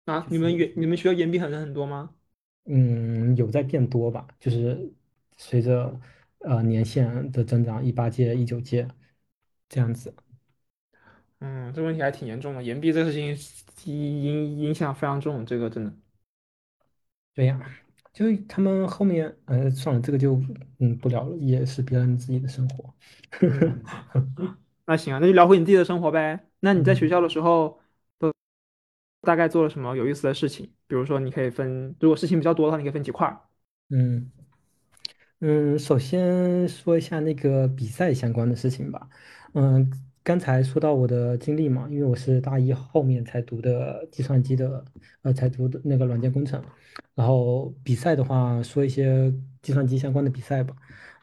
[0.05, 0.65] 啊，你们就是。
[0.65, 2.15] 原你们学校延毕很人很多吗？
[2.69, 4.93] 嗯，有在变多吧，就是
[5.37, 5.99] 随着
[6.39, 8.87] 呃年限的增长，一八届、一九届
[9.69, 10.13] 这样子。
[11.39, 15.93] 嗯，这问题还挺严重的，延毕这个事情影影影响非常重，这个真的。
[17.33, 17.59] 对呀，
[18.13, 20.35] 就是他们后面，呃，算了，这个就
[20.79, 22.93] 嗯不聊了，也是别人自己的生活。
[23.47, 23.89] 嗯，
[24.85, 26.47] 那行啊，那就聊回你自己的生活呗。
[26.61, 27.78] 那你在学嗯校的时候都
[29.21, 30.69] 大概做了什么有意思的事情？
[30.87, 33.39] 比如说，你可以分，如果事情比较多的话，你可以分几块儿。
[33.89, 34.31] 嗯。
[35.41, 39.07] 嗯，首先说一下那个比赛相关的事情吧。
[39.53, 39.89] 嗯，
[40.21, 44.83] 刚才说到我的经历嘛，因为我是大一后面才读的计算机的，
[45.21, 46.61] 呃，才读的那个软件工程。
[47.15, 50.75] 然后比赛的话，说一些计算机相关的比赛吧。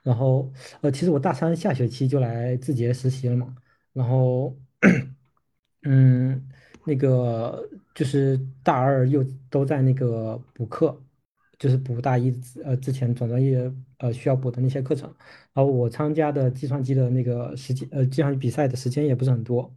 [0.02, 3.54] 然后，呃，其实我大三下学期就来字节实习了嘛。
[3.92, 4.56] 然后，
[5.84, 6.48] 嗯，
[6.84, 11.02] 那个就是大二又都在那个补课，
[11.58, 12.30] 就是补大一
[12.62, 15.10] 呃之前转专业呃需要补的那些课程。
[15.54, 19.74] 然后我参加的计算机的那个时间呃计算机比赛的时间也不是很多，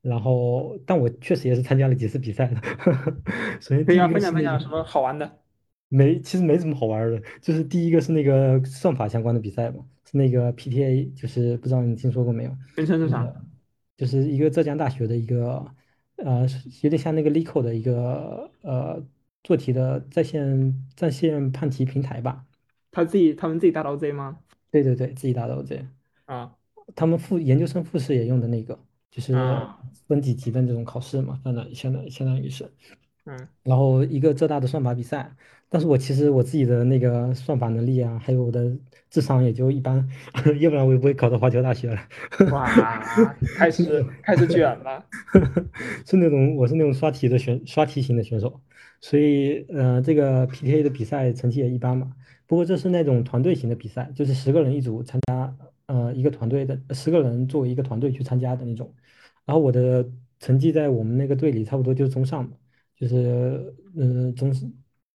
[0.00, 2.62] 然后但我确实也是参加了几次比赛的。
[3.60, 5.28] 首先可以分享是那个分享什么好玩的？
[5.90, 12.56] 没，其实没什么好玩儿的，就是第一个是那个算法相关的比赛嘛，是那个 PTA，就是不知道你听说过没有？
[12.76, 13.26] 人生是啥。
[13.96, 15.66] 就是一个浙江大学的一个，
[16.18, 16.46] 呃，
[16.82, 19.02] 有点像那个 LeetCode 的一个呃
[19.42, 22.44] 做题的在线在线判题平台吧。
[22.90, 24.38] 他自己他们自己打到 Z 吗？
[24.70, 25.86] 对对对，自己打的 OJ，
[26.26, 26.54] 啊
[26.94, 28.78] 他们复研究生复试也用的那个，
[29.10, 32.70] 就是啊分几级的那种考试嘛，相当相当相当于是。
[33.28, 35.30] 嗯，然后一个浙大的算法比赛，
[35.68, 38.74] 但是我其实我自己的那个算法能力啊，还有我的
[39.10, 40.08] 智商也就一般，
[40.60, 42.00] 要不然我也不会考到华侨大学了。
[42.50, 42.66] 哇，
[43.58, 45.04] 开始开始卷了。
[46.06, 48.60] 是那种我是那种刷题的选刷题型的选手，
[49.02, 52.14] 所以呃，这个 PTA 的比赛成绩也一般嘛。
[52.46, 58.90] 不过这是那种团队型的比赛，就是十个人一组参加，呃，一个团队的十个人作为一个团队去参加的那种。
[59.44, 60.08] 然后我的
[60.40, 62.56] 成绩在我们那个队里差不多就是中上的。
[62.98, 64.70] 就是嗯、总是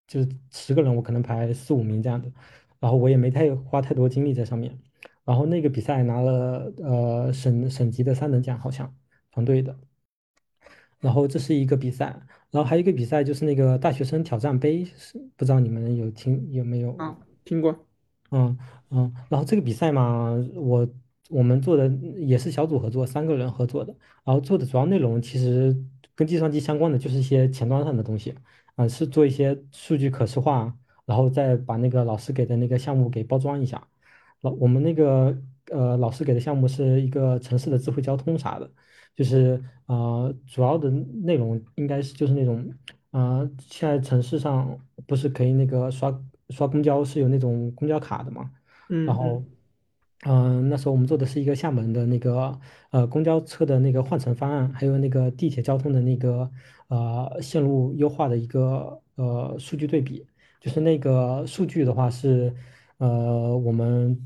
[0.07, 2.31] 就是十个人我可能排四五名这样的，
[2.79, 4.79] 然后我也没太花太多精力在上面，
[5.25, 8.93] 然后那个比赛拿了呃省省级的三等奖好像
[9.31, 9.77] 团队的，
[10.99, 12.05] 然后这是一个比赛，
[12.51, 16.95] 然后还有一个比赛就是那个大学生挑战杯，是不知道你们有听有没有？
[16.97, 17.75] 啊，听过。
[18.31, 18.57] 嗯
[18.89, 20.87] 嗯，然后这个比赛嘛，我
[21.29, 25.75] 我们做的也是小组合作，三个人合作的，然后做的主要内容其实
[26.15, 28.36] 跟计算机相关的，就是一些前端上的东西，
[28.76, 33.88] 啊、是做一些数据可视化，然后再把那个老师给的那个项目给包装一下。
[34.41, 35.36] 老我们那个
[35.71, 38.69] 呃老师给的项目是一个城市的智慧交通啥的，
[39.15, 42.73] 就是呃主要的内容应该是就是那种
[43.12, 48.52] 呃现在城市上不是可以那个刷刷公交是有那种公交卡的嘛，
[48.88, 49.43] 然后。
[50.25, 52.57] 嗯，那时候我们做的是一个厦门的那个
[52.91, 56.49] 呃公交车的那个换乘方案，还有那个地铁交通的那个
[56.88, 60.25] 呃线路优化的一个呃数据对比。
[60.62, 62.55] 就是那个数据的话是
[62.97, 64.17] 呃我们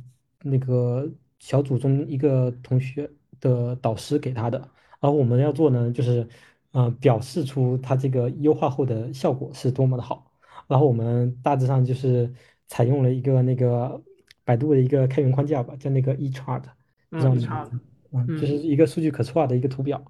[0.44, 6.28] 那个小组中一个同学的导师给他的，而我们要做呢就是
[6.74, 10.32] 呃表示出它这个优化后的效果是多么的好。
[10.68, 12.32] 然后我们大致上就是
[12.68, 14.00] 采用了一个那个
[14.48, 16.64] 百度的一个开源框架吧，叫那个 eChart，
[17.10, 17.70] 不知嗯，道你们一差，
[18.14, 20.02] 嗯，就是嗯一个数据可视化的一个图表，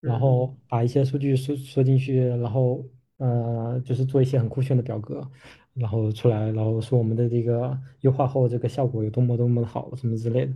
[0.00, 2.84] 然后把一些数据输输进去，然后
[3.18, 5.30] 呃，就是做一些很酷炫的表格，
[5.74, 10.52] 然后出来，然后说我们的这个优化后这个效果有多么多么的好，什么之类的。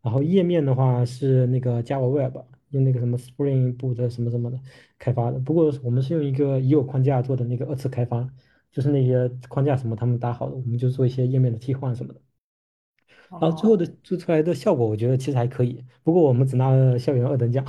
[0.00, 2.36] 然后页面的话是那个 Java Web，
[2.70, 4.60] 用那个什么 Spring Boot 什么什么的
[4.98, 5.40] 开发的。
[5.40, 8.28] 不过我们是用一个已有框架做的那个二次开发，
[8.70, 12.20] 就是那些框架什么他们搭好的，我们就做一些页面的替换什么的。
[13.30, 15.84] 然后最后的哦，做出来的效果，我觉得其实还可以。
[16.02, 17.64] 不过我们只拿了校园二等奖。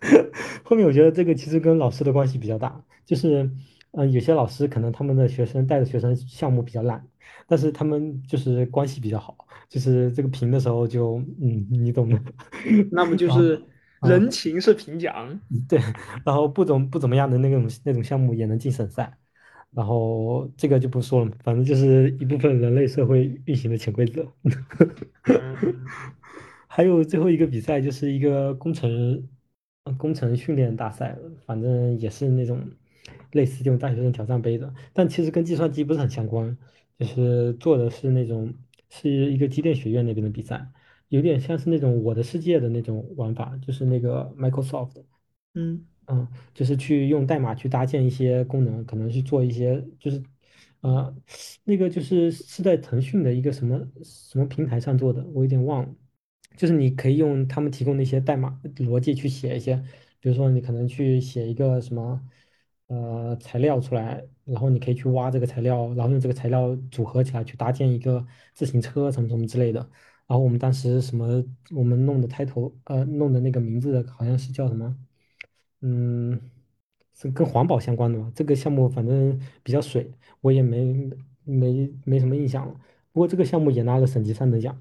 [0.64, 3.50] 后面我觉得这个其实跟老师的关系比较大，就是，
[3.92, 7.06] 嗯、有些老师可能他们的学生带的学生项目比较烂，
[7.46, 12.18] 但是他们就是关系比较好，就是这个评的时候就，嗯，你懂的。
[12.90, 13.62] 那么就，是
[14.02, 15.38] 人嗯，情是评奖。
[15.68, 15.78] 对，
[16.24, 19.16] 然后不怎不怎么样的那种那种项目也能进省赛，
[19.74, 24.26] 然后这个就不说了，反正就是一部分人类社会运行的潜规则。
[26.68, 29.28] 还有最后一个比赛就是一个工程，
[29.98, 32.60] 工程训练大赛，反正也是那种
[33.32, 36.56] 类似这种大学生挑战杯的，但其实跟计算机不是很相关，
[36.98, 38.52] 就是做的是那种
[38.90, 40.66] 是一个机电学院那边的比赛，
[41.08, 45.02] 有点像是那种我的世界的那种玩法，就是那个 Microsoft。
[45.54, 50.22] 嗯嗯，就是去用代码去搭建一些功能，可能去做一些，就是，
[50.80, 51.14] 呃，
[51.64, 55.94] 那个就是是在腾讯的一个什么什么平台上做的，我有点忘了。
[56.56, 59.76] 就是你可以用他们提供的一些代码逻辑去写一些，
[60.20, 62.20] 比如说你可能去写一个什么
[62.86, 69.80] 呃材料出来，然后你可以去挖这个材料，然后用这个材料组合起来去搭建一个自行车什么什么之类的。
[70.26, 74.96] 然后我们当时什么，我们弄的 title，呃，弄的那个名字好像是叫什么？
[75.86, 76.40] 嗯，
[77.12, 78.32] 是跟环保相关的嘛？
[78.34, 81.10] 这个项目反正比较水，我也没
[81.44, 82.74] 没没什么印象了。
[83.12, 84.80] 不过这个项目也拿了省级三等奖，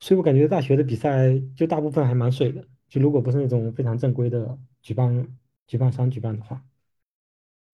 [0.00, 2.64] 所以我感觉大学的比赛就大部分还蛮水的。
[2.88, 5.28] 就如果不是那种非常正规的举办
[5.66, 6.64] 举办商举办的话，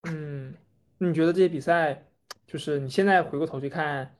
[0.02, 0.52] 嗯，
[0.98, 2.02] 你觉得这些比赛，
[2.48, 4.16] 就是你现在回过头去看，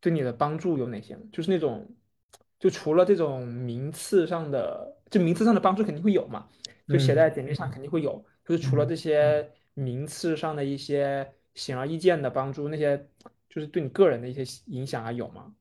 [0.00, 1.16] 对你的帮助有哪些？
[1.30, 1.88] 就是那种，
[2.58, 6.48] 就除了这种名次上的，就名次上的帮助肯定会有嘛，
[6.88, 8.24] 就写嗯在简历上肯定会有。
[8.44, 12.96] 就是除了嗯这些名次上的一些显而易见的帮助，那些
[13.48, 15.54] 就是对你个人的一些影响还有吗？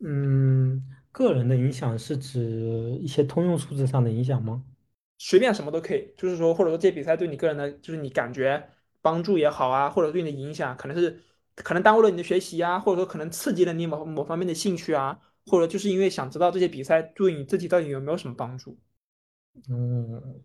[0.00, 2.40] 嗯，个人的影响是指
[3.00, 4.64] 一些通用数字上的影响吗？
[5.18, 8.68] 随便什么都可以，就是说，或者说这些比赛对你个人的，就是你感觉
[9.00, 11.22] 帮助也好啊，或者对你的影响，可能是
[11.54, 18.78] 可能耽误了你的学习啊，或者说可能刺激了你某某方面的兴趣啊，或者就是因为想知道这些比赛对你自己到底有没有什么帮助。
[19.68, 20.42] 嗯，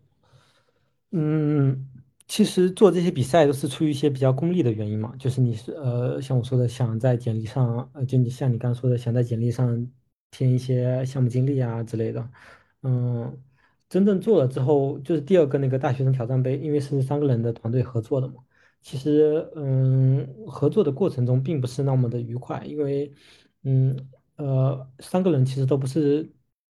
[1.12, 1.88] 嗯，
[2.28, 9.90] 其实做这些比赛都是出于一些比较功利的原因嘛，就是你是呃，像我说的，想在简历上，呃，就你像你刚说的，想在简历上
[10.30, 12.30] 填一些项目经历啊之类的。
[12.82, 13.36] 嗯，
[13.88, 18.36] 真正做了之后，就是第二个那个大学生挑战杯，因为是三个人的团队合作的嘛，
[18.80, 23.12] 其实嗯，合作的过程中并不是那么的愉快，因为
[23.64, 23.96] 嗯
[24.36, 26.30] 呃，三个人其实都不是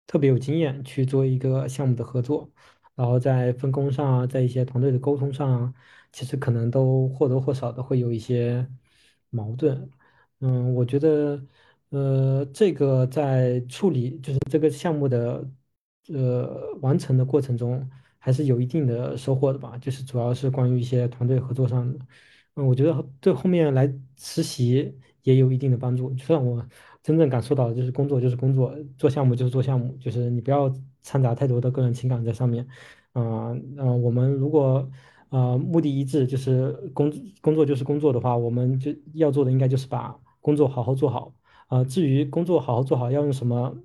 [0.07, 2.51] 特别有经验去做一个项目的合作。
[2.95, 5.75] 然后在分工上啊，在一些团队的沟通上，
[6.13, 8.69] 其实可能都或多或少的会有一些
[9.31, 9.91] 矛盾。
[10.39, 11.45] 嗯，我觉得，
[11.89, 15.51] 呃，这个在处理就是这个项目的
[16.09, 17.89] 呃完成的过程中，
[18.19, 19.77] 还是有一定的收获的吧。
[19.79, 21.99] 就是主要是关于一些团队合作上的。
[22.55, 26.65] 嗯，我觉得对后面来实习也有一定的帮助，就算我
[27.05, 32.67] 真正感受到的，就是工作就是工作，做项目就是做项目，就是你不要掺杂太多的个人情感在上面。
[33.13, 34.91] 啊、呃，我们如果
[35.29, 41.33] 呃目的一致，就是工工作就是工作的话，我们就要做的应该就是把工作好好做好。
[41.69, 43.77] 啊、至于工作好好做好要用什么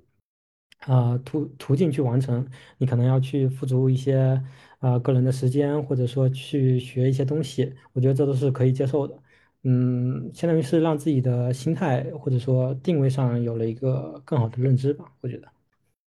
[0.86, 2.46] 啊、途途径去完成，
[2.78, 4.42] 你可能要去付出一些
[4.78, 9.14] 啊、个人的时间，或者说去学一些东西，我觉得这都是可以接受的。
[9.62, 15.48] 嗯，相当于是让自己的心态或者说定位上有了一个更好的认知吧，我觉得。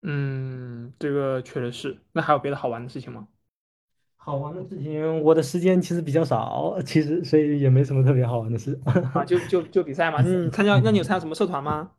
[0.03, 1.97] 嗯，这个确实是。
[2.11, 3.27] 那还有别的好玩的事情吗？
[4.17, 8.79] 好玩的事情，我的时间其实比较少，其实所以也没什么特别好玩的事。
[9.13, 10.21] 啊，就就就比赛嘛。
[10.21, 11.91] 比赛，你参加，那你有参加什么社团吗？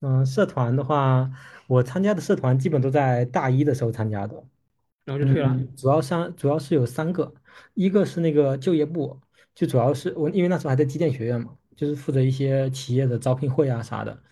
[0.00, 1.30] 嗯，社团的话，
[1.66, 4.42] 我参加的社团基本都在大一的时候参加的。
[5.04, 5.48] 然后就退了。
[5.48, 7.32] 嗯，主要三主要是有三个，
[7.74, 9.18] 一个是那个就业部，
[9.54, 14.22] 就主要是我因为那时候还在机电学院嘛，就是负责一些企业的招聘会啊啥的。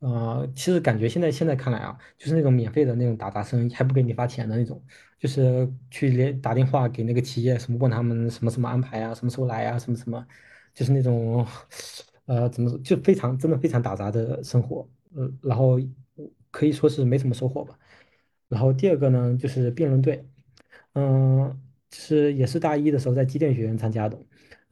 [0.00, 4.82] 呃，其实感觉现在现在看来啊，就是那种免费的那种打杂生意，还不给你发钱的那种，
[5.18, 10.26] 就是去连打电话给那个企业，什么问他们什么什么安排啊，什么时候来啊，什么什么，
[10.74, 11.46] 就是那种，
[12.26, 15.80] 呃，怎么说，就非常真的非常打杂的生活，呃，然后
[16.50, 17.78] 可以说是没什么收获吧。
[18.48, 20.28] 然后第二个呢，就是辩论队，
[20.92, 21.58] 嗯，
[21.90, 24.18] 是也是大一的时候在机电学院参加的，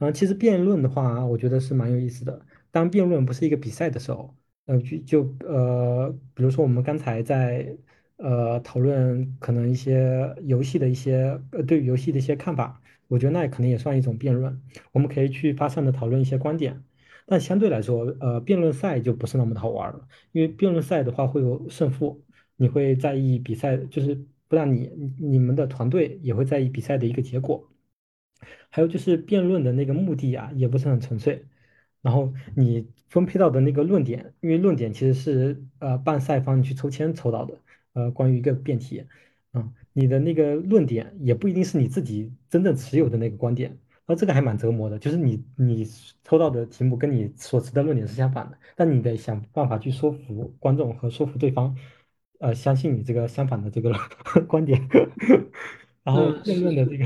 [0.09, 2.45] 嗯，其实辩论的话，我觉得是蛮有意思的。
[2.71, 4.35] 当辩论不是一个比赛的时候。
[4.65, 7.75] 呃，就就呃，比如说我们刚才在
[8.15, 14.61] 呃讨论可能一些游戏的一些呃对于游戏的一些看法，我觉得那可能也算一种辩论，
[14.93, 16.81] 我们可以去发散的讨论一些观点。
[17.25, 22.23] 但相对来说，呃，辩论赛就不是那么的好玩了，因为辩论赛的话会有胜负，
[22.55, 24.15] 你会在意比赛，就是
[24.47, 24.89] 不但你
[25.19, 27.69] 你们的团队也会在意比赛的一个结果，
[28.69, 31.45] 还有就是辩论的那个目的啊，也不是很纯粹。
[32.01, 37.57] 然后你分配到的那个论点，因为论点其实是呃办赛方去抽签抽到的，
[37.93, 39.05] 呃关于一个辩题，
[39.53, 45.87] 嗯，你的那个论点也不一定是你自己真正持有的那个观点，那这个还蛮折磨的，就是你你
[46.25, 51.77] 抽到的题目跟你所持的论点是相反的，但你得想办法去说服观众和说服对方，
[52.39, 53.93] 呃相信你这个相反的这个
[54.45, 54.89] 观点。
[56.03, 57.05] 然后嗯，辩论的这个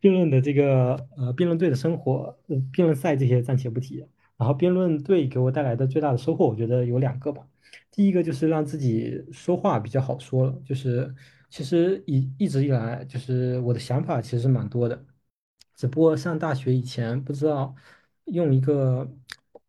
[0.00, 4.06] 辩论的这个呃辩论队的生活，呃辩论赛这些暂且不提。
[4.36, 7.46] 然后辩论队给我带来的最大的收获，我觉得有两个吧。
[7.90, 11.14] 第一个就是让自己说话比较好说了，就是
[11.48, 15.04] 其实一一直以来就是我的想法其实是蛮多的，
[15.76, 17.74] 只不过上大学以前不知道
[18.26, 19.08] 用一个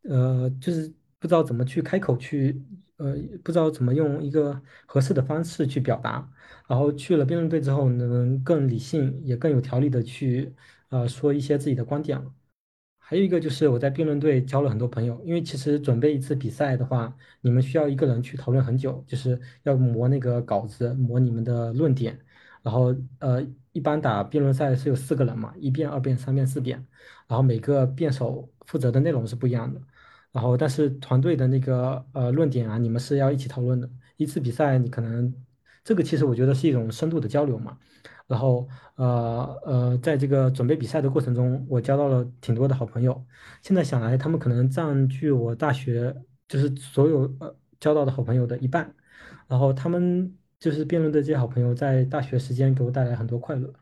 [0.02, 2.60] 呃就是不知道怎么去开口去
[2.96, 6.30] 呃不知道怎么用一个合适的方式去表达。
[6.68, 10.54] 然后去了辩论队之后，能更理性也更有条理的去
[10.88, 12.20] 呃说一些自己的观点。
[12.98, 22.18] 还有一个就是我在辩论队交了很多朋友，因为其实准备一次比赛的话，你们需要一个人去讨论很久，就是要磨那个稿子，磨你们的论点。
[22.62, 23.40] 然后呃，
[23.70, 26.84] 一般打辩论赛是有四个人嘛，一辩、二辩、三辩、四辩，
[27.28, 29.80] 然后每个辩手负责的内容是不一样的。
[30.36, 33.88] 然后但是团队的那个呃论点啊，你们是要一起讨论的。
[34.18, 35.34] 一次比赛你可能
[35.82, 37.78] 这个其实我觉得是一种深度的交流嘛。
[38.26, 43.24] 然后呃呃，在这个准备比赛的过程中，我交到了挺多的好朋友。
[43.62, 46.14] 现在想来，他们可能占据我大学
[46.46, 48.94] 就是所有呃交到的好朋友的一半。
[49.48, 53.72] 然后他们就是辩论队这些好朋友，在大学时间给我带来很多快乐。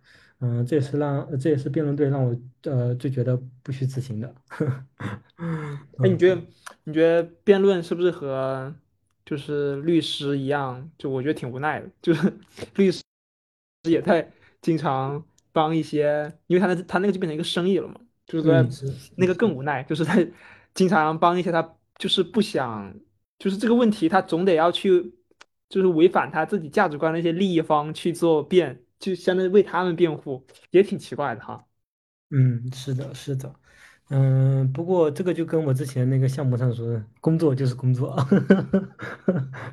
[0.40, 4.34] 嗯，这也是让这也是辩论队让我呃最觉得不虚此行的。
[5.38, 6.42] 嗯， 哎，你嗯觉得
[6.84, 8.74] 你觉得辩论是不是和
[9.24, 10.90] 就是律师一样？
[10.98, 12.32] 就我觉得挺无奈的，就是
[12.76, 13.02] 律师
[13.88, 14.30] 也在
[14.60, 20.18] 经常帮一些，因为他那他那个就变成一个生意了嘛，就是嗯，在是是那个，更无奈，就是他
[20.74, 22.94] 经常帮一些他就是不想，
[23.38, 25.14] 就是这个问题他总得要去，
[25.68, 31.66] 就是违反他自己价值观的一些利益方去做辩，就相当于为他们辩护，也挺奇怪的哈。
[32.30, 33.54] 嗯，是的，是的。
[34.10, 38.14] 嗯，不过这个就跟我之前那个项目上说的，工作就是工作。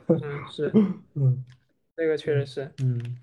[0.08, 0.72] 嗯，是，
[1.16, 1.44] 嗯
[1.96, 2.72] 这个确实是。
[2.82, 3.18] 嗯，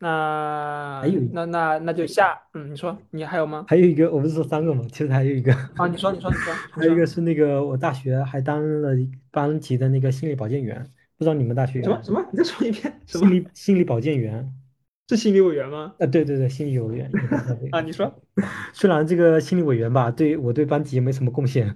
[0.00, 3.64] 还有那那那那就下，嗯，你说你还有吗？
[3.68, 10.88] 还有一个，我不是说三个吗，其实还有一个，啊，你说你说你说你说 还有一个是那个我大学还当了一班级的那个心理保健员，
[11.18, 11.84] 不知道你们大学有？
[11.84, 12.24] 什么什么？
[12.32, 13.34] 你再说一遍，什心么？
[13.34, 14.50] 理心理保健员，
[15.10, 15.94] 是心理委员吗？
[15.98, 17.10] 啊，对对对，心理委员
[17.72, 18.22] 啊，你说，
[18.72, 21.74] 虽然这个心理委员吧，对我对班级也没什么贡献，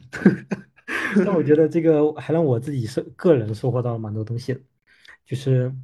[1.16, 4.60] 但我觉得这个还让我自己是个人收获到了蛮多东西的，
[5.26, 5.74] 就是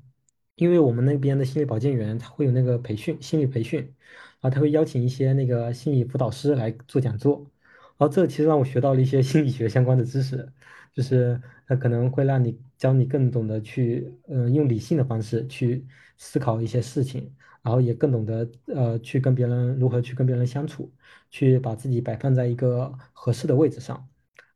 [0.54, 3.92] 因为我们那边的心理保健员他会有那个培训，心理培训，
[4.40, 7.50] 啊，他会邀请一些那个心理辅导师来做讲座，
[7.96, 10.48] 然后这其实让我学到了一些心理学相关的知识，
[10.92, 17.34] 就是他可能会让你教你更懂得去，嗯、用理性的方式去思考一些事情。
[17.60, 20.90] 然后也更懂得呃去跟别人如何去跟别人相处，
[21.28, 24.08] 去把自己摆放在一个合适的位置上，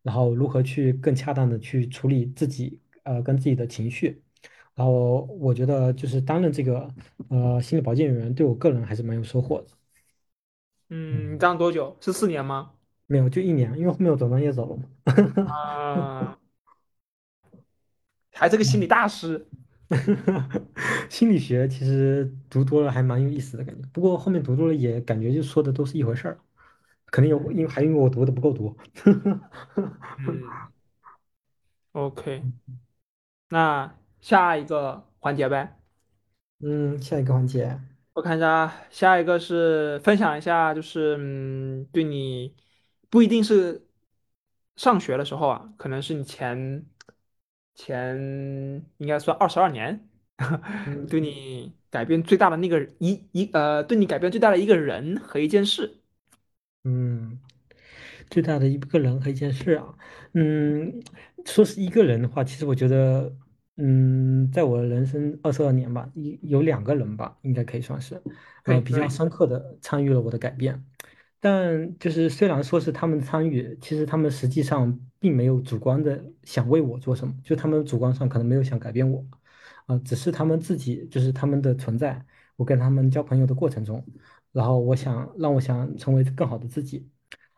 [0.03, 4.23] 然后如何去更恰当的去处理自己呃跟自己的情绪，
[4.75, 6.89] 然后我觉得就是担任这个
[7.29, 9.67] 呃心理保健员对我个人还是蛮有收获的。
[11.11, 11.97] 嗯，你嗯，当多久？
[12.01, 12.73] 是四年吗？
[13.07, 14.85] 没有就一年，因为后面我转专业走了嘛。
[15.45, 16.39] 啊，
[18.43, 19.47] 还是个心理大师。
[21.09, 26.39] 心理学其实读多了还蛮有意思的感觉，不过后面读多了也感觉就说的都是一回事儿，
[27.07, 28.77] 可能有因为还因为我读的不够多。
[30.27, 30.43] 嗯
[31.93, 32.43] ，OK，
[33.51, 35.79] 那下一个环节呗。
[36.65, 37.79] 嗯，下一个环节，
[38.15, 42.57] 我看一下，下一个是分享一下，就是嗯，对你
[43.11, 43.87] 不一定是
[44.77, 46.85] 上学的时候啊，可能是你前
[47.75, 48.17] 前
[48.99, 50.09] 应该算二十二年，
[51.09, 56.03] 对嗯你改变最大的那个一一呃，对你改变最大的一个人和一件事。
[56.85, 57.39] 嗯。
[58.31, 59.95] 最大的一个人和一件事啊，
[60.35, 61.03] 嗯，
[61.45, 63.31] 说是一个人的话，其实我觉得，
[63.77, 68.23] 嗯，在我人生二十二年吧，有有两个人吧，应该可以算是，
[68.65, 68.81] 呃。
[68.81, 70.83] 比较深刻的参与了我的改变。
[71.43, 79.25] 但就是虽然说是他们参与，其实他们实际上并没有主观的想为我做什么，就他们主观上可能没有想改变我，
[79.87, 82.25] 啊、只是他们自己就是他们的存在，
[82.55, 84.05] 我跟他们交朋友的过程中，
[84.53, 87.09] 然后我想让我想成为更好的自己。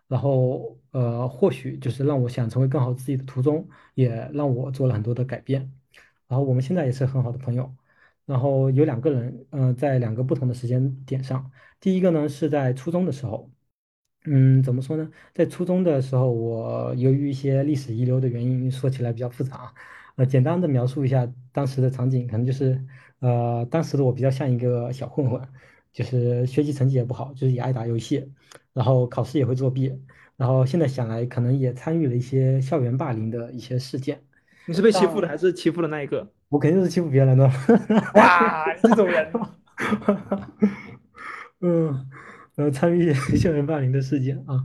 [0.09, 5.61] 然后呃，或许就是让我想成为更好自己的途中，也让我做了很多的改变。
[6.28, 7.74] 然后我们现在也是很好的朋友。
[8.26, 11.51] 然后有两个人，嗯、在两个不同的时间点上。
[11.80, 13.51] 第一个呢是在初中的时候，
[14.27, 15.09] 嗯，怎么说呢？
[15.35, 19.72] 在初中的时候，我由于一些历史遗留的原因，说起来比较复杂啊。
[20.16, 22.81] 呃，简单的描述一下当时的场景，可能就是，
[23.20, 25.41] 呃，当时的我比较像一个小混混，
[25.93, 28.33] 就是学习成绩也不好，就是也爱打游戏，
[28.72, 29.93] 然后考试也会作弊，
[30.37, 34.22] 然后现在想来，可能也参与了一些校园霸凌的一些事件。
[34.66, 36.27] 你是被欺负的但还是欺负的那一个？
[36.49, 37.45] 我肯定是欺负别人的。
[38.14, 39.31] 哇，你这种人，
[41.61, 42.09] 嗯，
[42.57, 44.64] 呃，参与 校园霸凌的事件啊，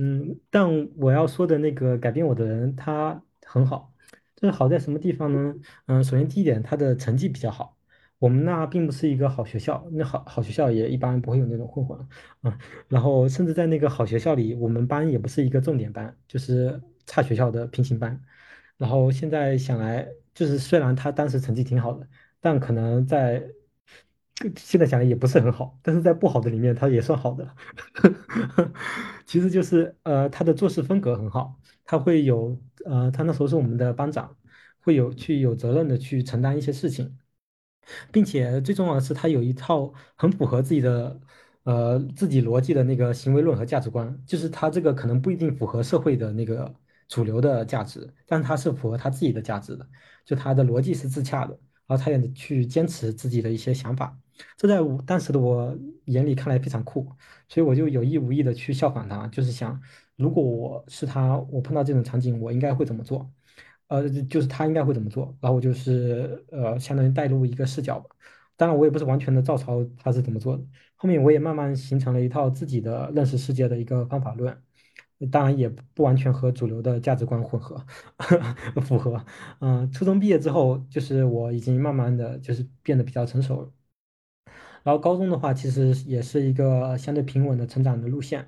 [0.00, 3.92] 嗯，但我要说的那个改变我的人，他很好，
[4.34, 5.54] 这好在什么地方呢？
[5.86, 7.76] 嗯，首先第一点，他的成绩比较好，
[8.18, 11.98] 我们那并不是一个好学校，那好好学校也一般不会有那种混混
[12.42, 12.58] 啊，
[12.88, 18.20] 然后甚至在那个好学校里，我们班也不是一个重点班，就是差学校的平行班，
[18.76, 22.06] 然后现在想来，就是虽然他当时成绩挺好的。
[22.38, 23.42] 但可能在
[24.56, 27.54] 现在想来也不是很好，但是在不好的里面，他也算好的。
[29.26, 34.36] 其实就是呃，他的做事风格很好，他会有呃，他那时候是我们的班长，
[34.80, 37.16] 会有去有责任的去承担一些事情。
[38.10, 41.20] 并且最重要的是，他有一套很符合自己的
[41.62, 46.74] 呃自己逻辑的那个行为论和价值观，就是他这个可能不一定符合社会的那个
[47.08, 49.88] 主流的价值，但他是符合他自己的价值的，
[50.24, 51.56] 就他的逻辑是自洽的，
[51.86, 54.18] 然后他也去坚持自己的一些想法，
[54.56, 55.76] 这在我当时的我
[56.06, 57.06] 眼里看来非常酷，
[57.48, 59.80] 所以我就有意无意的去效仿他，就是想
[60.16, 63.30] 如果我是他，我碰到这种场景，我应该会怎么做。
[63.88, 68.10] 呃，就是他应该会怎么做，然后我就是呃，相当于带入一个视角吧。
[68.56, 70.64] 当然，我也不是完全的照抄他是怎么做的。
[70.96, 74.60] 后面我也慢慢形成了一套自己的认识世界的一个方法论，
[75.30, 77.80] 当然也不完全和主流的价值观混合
[78.82, 79.24] 符合。
[79.60, 83.70] 嗯、初中毕业之后，就是我已经慢慢的就是变得比较成熟了。
[84.86, 88.46] 然后高中的话，其实也是一个相对平稳的成长的路线。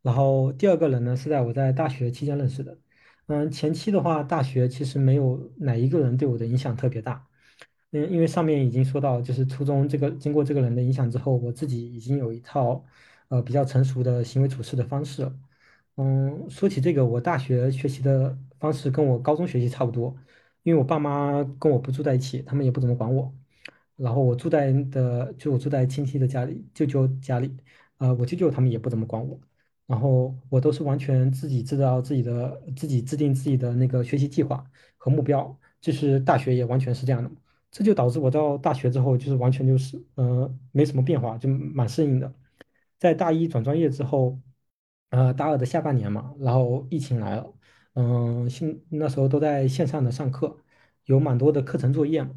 [0.00, 2.78] 然后第二个人呢，是在我在大学期间认识的。
[3.26, 7.26] 嗯，前期的话，大学其实没有哪一个人对我的影响特别大。
[7.90, 12.84] 嗯，因为上面已经说到，就是初中这个经过这个人的影响之后，我自己已经有一套
[13.28, 15.32] 呃比较成熟的行为处事的方式。
[15.96, 20.16] 嗯，说起这个，我大学学习的方式跟我高中学习差不多，
[20.62, 23.34] 因为我爸妈跟我不住在一起，他们也不怎么管我。
[23.96, 27.54] 然后我住在的，就我住在亲戚的家里，舅舅家里，
[27.98, 29.38] 呃，我舅舅他们也不怎么管我，
[29.86, 34.64] 然后我都是完全自己知道自己的，自己制定自己的那个学习计划
[34.96, 37.30] 和目标，就是大学也完全是这样的，
[37.70, 42.32] 这就导致我到大学之后就是完全就是呃没什么变化，就蛮适应的。
[42.98, 44.38] 在大一转专业之后，
[45.10, 47.52] 呃，大二的下半年嘛，然后疫情来了，
[47.94, 50.56] 嗯，现那时候都在线上的上课，
[51.06, 52.30] 有蛮多的课程作业嘛。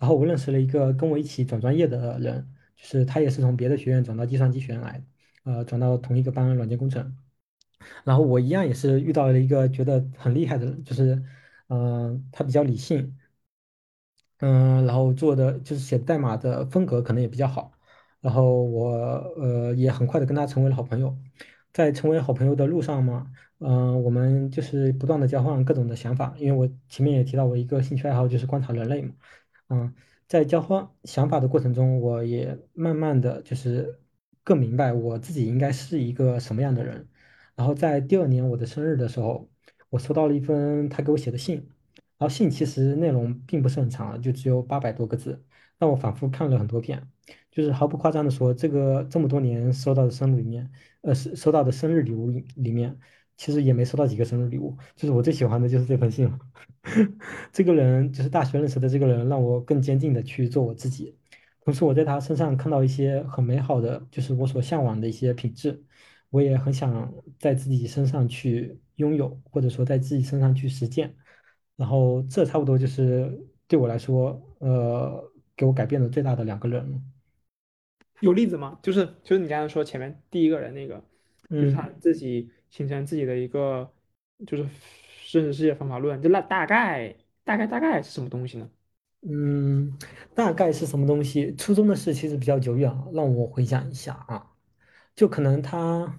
[0.00, 5.04] 然后我认识了一个跟我一起转专业的人，就是他也是从别的学院转到计算机学院来，
[5.44, 7.16] 呃，转到同一个班软件工程。
[8.04, 11.22] 然后我一样也是遇到了一个觉得很厉害的人，就是，
[11.68, 13.16] 嗯、他比较理性，
[14.40, 17.72] 嗯，然后做的就是写代码的风格可能也比较好，
[18.20, 18.90] 然后我
[19.36, 21.16] 呃也很快的跟他成为了好朋友，
[21.72, 29.14] 在成为好朋友的路上嘛，嗯、我们就是不断的交换各种的想法，因为我前面也提到我一个兴趣爱好就是观察人类嘛，
[29.70, 29.94] 嗯，
[30.28, 34.00] 在交换想法的过程中，我也慢慢的就是
[34.44, 37.08] 更明白我自己应该是一个什么样的人，
[37.56, 39.48] 然后在第二年我的生日的时候，
[39.88, 41.66] 我收到了一封他给我写的信。
[42.18, 45.42] 然后信其实内容并不是很长，就只有八百多个字，
[45.78, 47.08] 但我反复看了很多遍，
[47.50, 52.98] 就是毫不夸张的说，这个这么多年收到的生日里面，呃，收收到的生日礼物里里面，
[53.40, 56.38] 其实也没收到几个生日礼物，就是我最喜欢的就是这封信了。
[57.50, 61.16] 这个人就是大学认识的这个人，让我更坚定的去做我自己。
[61.64, 65.82] 同时，我在他身上看到一些很美好的，就是我所向往的一些品质，
[66.28, 71.16] 我也很想在自己身上去拥有，或者说在自己身上去实践。
[71.76, 77.02] 然后，这差不多就是对我来说，呃，给我改变的最大的两个人。
[78.20, 78.78] 有例子吗？
[78.82, 81.02] 就是就是你刚才说前面第一个人那个，
[81.48, 83.92] 就是他嗯自己形成自己的一个
[84.46, 84.62] 就是
[85.32, 87.14] 认识世界方法论，就那大概
[87.44, 88.70] 大概大概是什么东西呢？
[89.22, 89.98] 嗯，
[90.34, 91.54] 大概是什么东西？
[91.56, 94.46] 初中的事其实比较久远了，让我回想一下啊。
[95.14, 96.18] 就可能他，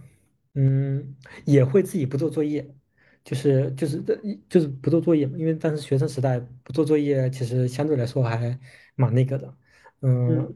[0.53, 2.75] 嗯，也会自己不做作业，
[3.23, 4.03] 就是就是
[4.47, 8.59] 就是不做作业嘛，因为当时学生时代不做作业，其实相对来说还
[8.93, 9.57] 蛮那个的，
[10.01, 10.55] 嗯，嗯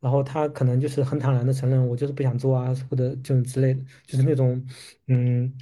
[0.00, 4.66] 然后他可能就是很坦然的承认我就是不想做啊，或者这种之类的，就是那种，
[5.06, 5.52] 嗯，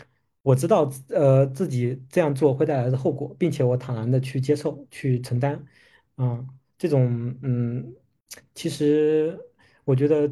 [0.43, 5.63] 我知道呃自己这样做会带来的后果，并且我坦然的去接受去承担，
[6.15, 6.47] 啊、
[6.79, 7.93] 这种嗯，
[8.55, 9.39] 其实
[9.85, 10.31] 我觉得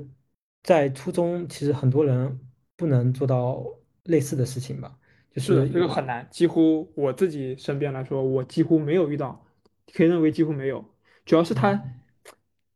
[0.63, 2.41] 在初中，其实很多人
[2.77, 3.65] 不能做到
[4.05, 4.97] 类似的事情吧，
[5.31, 9.45] 就是这个很难，几乎我自己身边来说，我几乎没有遇到，
[9.93, 10.85] 可以认为几乎没有。
[11.25, 12.01] 主要是他，嗯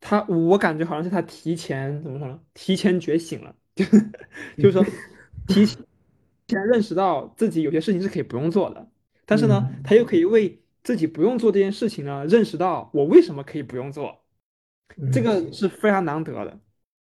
[0.01, 2.41] 他我感觉好像是他提前怎么说呢？
[2.55, 3.55] 提前觉醒了，
[4.57, 4.83] 就是说
[5.47, 8.91] 提前认识到自己有些事情是可以不用做的，
[9.27, 14.25] 但是呢，嗯他又可以为自己不用做这件事情呢，认识到我为什么可以不用做，
[15.13, 16.59] 这嗯个是非常难得的。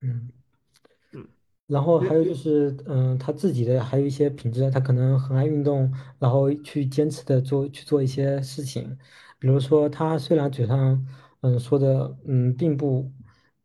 [0.02, 0.30] 嗯。
[1.14, 1.28] 嗯，
[1.68, 8.98] 然后还有就是，嗯，他自己的还有一些品质，他可能很爱运动，然后去坚持的做去做一些事情，
[9.40, 11.06] 比如说他虽然嘴上
[11.42, 13.12] 嗯说的嗯并不，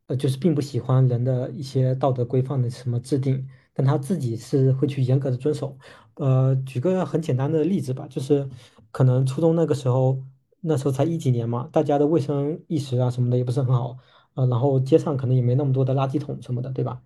[0.07, 5.77] 呃就是并不喜欢人的一些道德规范的什么制定，但他自己是会去严格的遵守。
[6.15, 8.49] 呃，举个很简单的例子吧，就是
[8.91, 10.19] 可能初中那个时候，
[10.61, 13.97] 那时候才一几年嘛，大家的卫生意识啊什么的也不是很好，
[14.33, 17.01] 呃，然后街上可能也没那么多的垃圾桶什么的，对吧？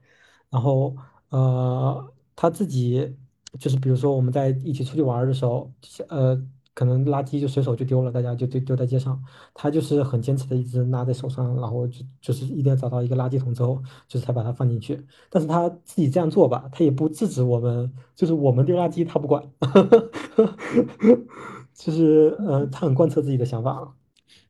[0.50, 0.96] 然后
[1.30, 3.16] 呃，他自己
[3.60, 5.70] 就是比如说我们在一起出去玩的时候，
[6.08, 6.42] 呃，
[6.74, 9.22] 可能垃圾就随手就丢了，大家就丢丢在街上，
[9.54, 15.06] 他就是很坚持的一直拿在手上，然后就就是一定要找到一个垃圾桶之后，就是才把它放进去。
[15.30, 19.44] 但是他自己这样做吧，他也不制止我们，就是我们丢垃圾他不管，
[21.74, 23.96] 就是呃，他很贯彻自己的想法，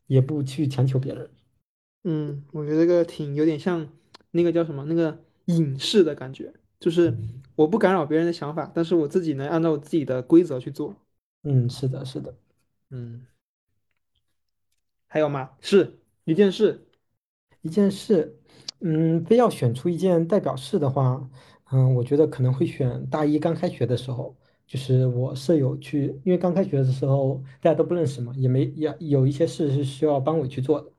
[0.08, 1.30] 也不去强求别人。
[2.04, 3.88] 嗯，我觉得这个挺有点像
[4.32, 10.96] 那个叫什么那个隐士的感觉，就是嗯我不干扰别人的想法，但是我自己能按照我自己的规则去做。
[11.44, 12.34] 嗯，是的，是的。
[12.90, 13.26] 嗯，
[15.08, 15.52] 还有吗？
[15.60, 16.88] 是一件事。
[17.62, 18.40] 一件事，
[18.80, 21.30] 嗯，非要选出一件代表事的话，
[21.72, 24.36] 嗯，我觉得可能会选大一刚开学的时候，
[24.66, 30.92] 就是我舍友去，因为刚开学的时候大家都不认识嘛，也没也有一些事是需要班委去做的。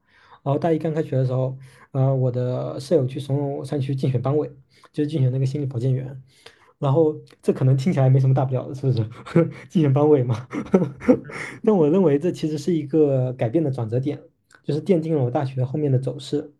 [0.44, 1.58] 然后大一刚开学的时候，
[1.90, 4.48] 呃，我的舍友去怂恿我上去竞选班委，
[4.92, 6.22] 就是竞选那个心理保健员。
[6.82, 9.08] 然后这可能听起来没什么大不了的，是不是？
[9.70, 10.46] 竞选班委嘛。
[11.64, 14.20] 但我认为这其实是一个改变的转折点。
[14.64, 16.52] 就是奠定了我大学后面的走势。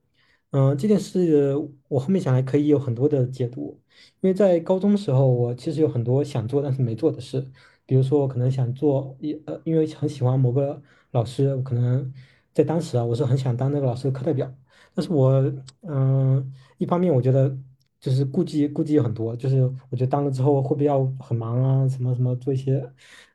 [0.50, 1.54] 嗯，这件事
[1.86, 3.78] 我后面想来可以有很多的解读，
[4.20, 7.46] 因为在高中的时候，我其实有很多想做但是没做的事，
[7.86, 12.12] 比如说我可能想做一呃，因为很喜欢某个老师，我可能
[12.52, 14.52] 在当时啊，我是很想当那个老师的课代表，
[14.94, 17.56] 但是我嗯，一方面我觉得
[18.03, 22.86] 就是顾忌顾忌有很多，就是我觉得当了之后会不会要很忙啊，什么什么做一些。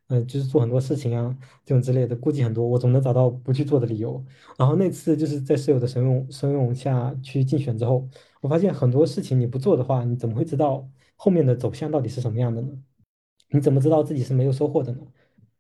[0.09, 4.23] 嗯、就是做很多事情啊，这种之类的，顾忌很多，我总能找到不去做的理由。
[4.57, 8.07] 然后那次就是在室友的怂恿怂恿下去竞选之后，
[8.39, 12.69] 我发现很多事情你不做的话，你怎么会知道后面的走向到底是什么样的呢？
[13.49, 15.01] 你怎么知道自己是没有收获的呢？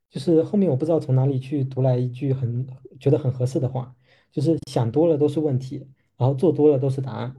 [0.09, 2.65] 就是后面我不知道从哪里去读来一句很
[3.01, 3.93] 觉得很合适的话，
[4.31, 5.85] 就是想多了都是问题，
[6.15, 7.35] 然后做多了都是答案。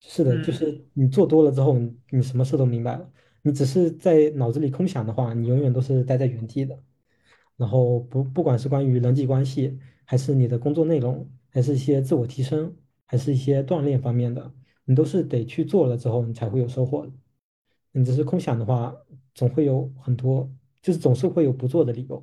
[0.00, 3.10] 是的，就嗯是你做多了之后，你你什么事都明白了。
[3.42, 6.78] 你只是在脑子里空想的话，你永远都是待在原地的。
[7.56, 12.76] 然后不不管是关于人际关系，还是你的工作内容，还是一些自我提升，
[13.06, 14.52] 还是一些锻炼方面的，
[14.84, 17.10] 你都是得去做了之后，你才会有收获。
[17.92, 18.94] 你只是空想的话，
[19.34, 20.48] 总会有很多，
[20.82, 22.22] 就是总是会有不做的理由，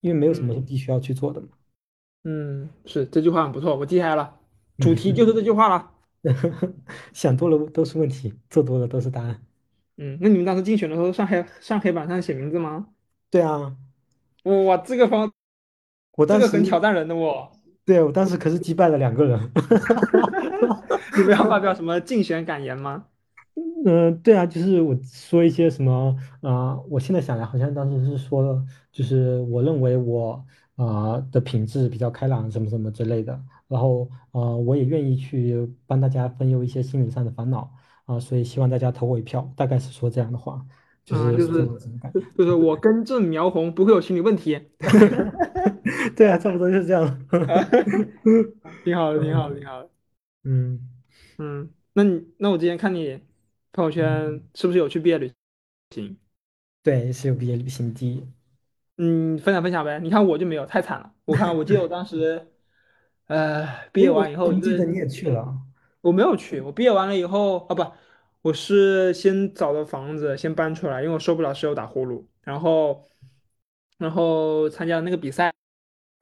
[0.00, 1.48] 因为没有什么是嗯必须要去做的嘛。
[2.24, 4.38] 嗯，是这句话很不错，我记下来了。
[4.78, 5.91] 主题就是这句话了。
[7.12, 9.40] 想多了都是问题，做多了都是答案。
[9.96, 12.88] 嗯，那你们当时竞选的时候上黑上黑板上写名字吗？
[13.30, 13.76] 对啊，
[14.44, 15.32] 哇，这个方
[16.26, 17.50] 这个很我当时挑战人的哦。
[17.84, 19.38] 对我当时可是击败了两个人。
[21.14, 23.06] 你们要发表什么竞选感言吗？
[23.84, 30.44] 嗯，对啊，就是我说一些什么，啊、我现在想来，好像当时是说了，就是我认为我
[30.76, 33.38] 啊、的品质比较开朗，什么什么之类的，
[33.72, 37.72] 然后呃，我也愿意去帮大家分忧一些心理上的烦恼
[38.04, 40.64] 啊、所以希望大家投我一票，大概是说这样的话，
[41.04, 41.38] 就啊，是
[42.36, 44.60] 就是 我根正苗红，不会有心理问题。
[46.16, 47.18] 对啊，差不多就是这样。
[48.84, 49.90] 挺好的，挺好的，嗯挺好的。
[50.44, 50.80] 嗯
[51.38, 53.20] 嗯，那你那我之前看你
[53.72, 55.32] 朋友嗯，圈是不是有去毕业旅
[55.90, 56.16] 行？
[56.82, 58.26] 对，是有毕业旅行地。
[58.98, 60.00] 嗯，分享分享呗。
[60.00, 61.12] 你看我就没有，太惨了。
[61.24, 62.46] 我看我记得我当时，
[63.32, 65.56] 呃，毕业完以后，怎么因为记得你也去了？
[66.02, 67.82] 我没有去，我毕业完了以后，啊不，
[68.42, 73.08] 我是先找的房子，先搬出来，因为我受不了室友打呼噜，然后，
[73.96, 75.50] 然后参加了那个比赛，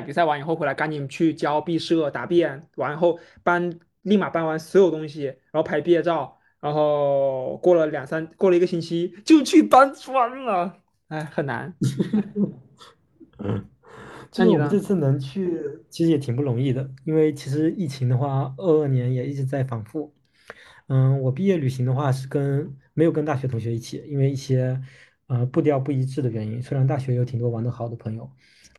[0.07, 10.77] 比赛完以后回来赶紧去交毕设答辩，完以后搬，立马搬完所有东西，然后拍毕业照，然后过了两三，过了一个星期就去搬砖了，
[11.09, 11.75] 哎，很难。
[13.37, 13.45] 就
[14.31, 14.79] 其实我们这？
[14.79, 20.15] 次能去，其实也挺不容易的，因为其实疫情的话，二二年也一直在反复。
[20.89, 24.81] 嗯，我毕业旅行的话是跟没有跟大学同学一起，因为一些
[25.27, 26.63] 呃步调不一致的原因。
[26.63, 28.31] 虽然大学有挺多玩得好的朋友，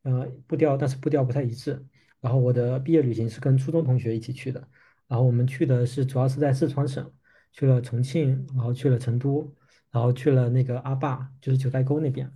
[0.04, 1.86] 呃步调但是步调不太一致。
[2.20, 4.68] 然后我的毕业旅行是跟初中同学一起去的，
[5.08, 7.12] 然后我们去的是主要是在四川省，
[7.52, 9.52] 去了重庆，然后去了成都，
[9.90, 12.32] 然后去了那个阿坝，就是九寨沟那边。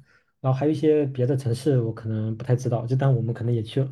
[0.45, 3.89] 然后还有一些别的城市，我可能不太知道，就但我们可能也去了。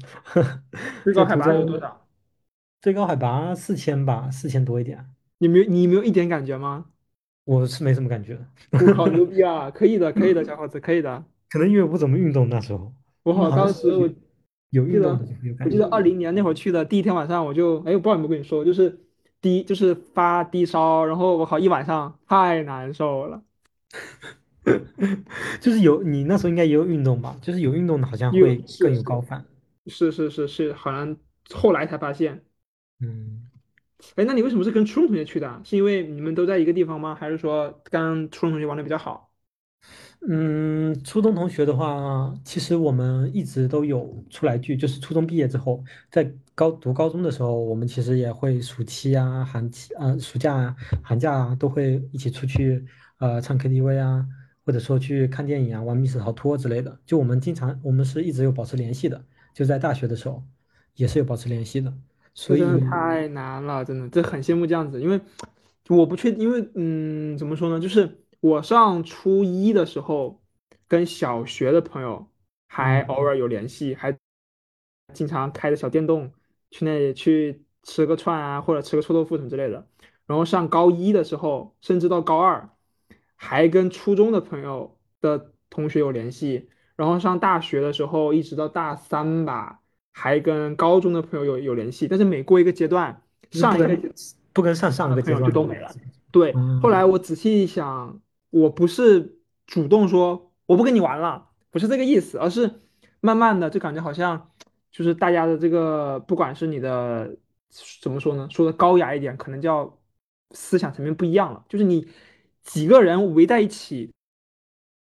[1.03, 2.05] 最 高海拔有多少？
[2.79, 5.03] 最高海拔四千吧，四千多一点，
[5.39, 6.85] 你没有你没有一点感觉吗？
[7.45, 8.45] 我是没什么感觉的。
[8.85, 9.71] 我靠，牛 逼啊！
[9.71, 11.23] 可以的，可以的，小伙子，可以的。
[11.49, 12.93] 可能因为不怎么运动，那时候
[13.23, 14.15] 我好像当时我说
[14.69, 15.87] 有有记得，运动的就会有我记得。
[15.87, 18.99] 二零年那会儿去的第一天晚上，我就，哎，我不知道有没有跟你说，就是
[19.41, 23.41] 低，就是发低烧，然后我靠，一晚上太难受了。
[25.59, 27.37] 就是有你那时候应该也有运动吧？
[27.41, 29.43] 就是有运动的，好像有，会更有高反。
[29.87, 31.17] 是是是是，好像
[31.51, 32.43] 后来才发现。
[32.99, 33.41] 嗯。
[34.15, 35.61] 哎，那你为什么是跟初中同学去的啊？
[35.63, 37.15] 是因为你们都在一个地方吗？
[37.15, 39.31] 还是说跟初中同学玩的比较好？
[40.27, 52.85] 嗯，初中同学的话，其实我们一直都有出来聚，就是初中毕业之后，在高读高中的时候，我们其实也会暑期啊、寒期啊、暑假啊、寒假啊，都会一起出去
[53.19, 54.25] 呃唱 KTV 啊，
[54.65, 56.99] 或者说去看电影啊、玩密室逃脱之类的。
[57.05, 60.43] 就我们经常，我们是一直有保持联系的，就在大学的时候
[60.95, 61.93] 也是有保持联系的。
[62.33, 65.21] 这真的所以，太难了，真的，这很羡慕这样子，因为
[65.89, 70.41] 我不确定，因为嗯，怎么说呢，就是我上初一的时候，
[70.87, 72.27] 跟小学的朋友
[72.67, 74.17] 还嗯偶尔有联系，还
[75.13, 76.31] 经常开着小电动
[76.71, 79.87] 去那里去吃个串啊，或者吃个臭豆腐什么之类的。
[80.25, 82.69] 然后上高一的时候，甚至到高二，
[83.43, 86.69] 还跟初中的朋友的同学有联系。
[86.95, 89.79] 然后上大学的时候，一直到大三吧。
[90.15, 94.13] 还跟高中的朋友有有联系，但是每过一个阶段，上一个
[94.53, 95.89] 不跟上上段的朋友个阶段就都没了。
[96.29, 98.21] 对，后来嗯我仔细一想，
[98.51, 102.69] 我不是主动说我不跟你玩了，不是这个意思，而是
[103.21, 104.51] 慢慢的就感觉好像
[104.91, 107.35] 就是大家的这个，不管是你的
[107.99, 109.97] 怎么说呢，说的高雅一点，可能叫
[110.51, 112.07] 思想层面不一样了，就是你
[112.63, 114.11] 几个人围在一起。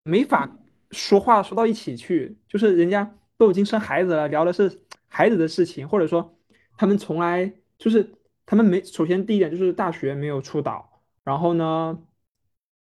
[0.06, 0.60] 没法
[0.91, 6.38] 说话说到一起去，就是人家都已经生孩子了，聊的是孩子的事情，或者说
[6.76, 8.14] 他们从来就是
[8.45, 11.97] 他们没，首先第一点就是大学没有出岛，然后呢，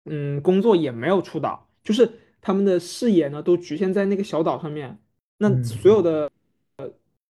[0.03, 4.99] 嗯，工作也没有出岛，就是他们的视野呢都局限在那个小岛上面，
[5.37, 6.31] 那所有嗯的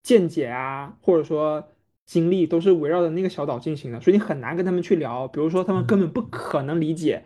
[0.02, 1.66] 见解啊，或者说
[2.08, 5.28] 经历都是围绕着那个小岛进行的，所以你很难跟他们去聊。
[5.28, 7.22] 比如说，他们根嗯本不可能理解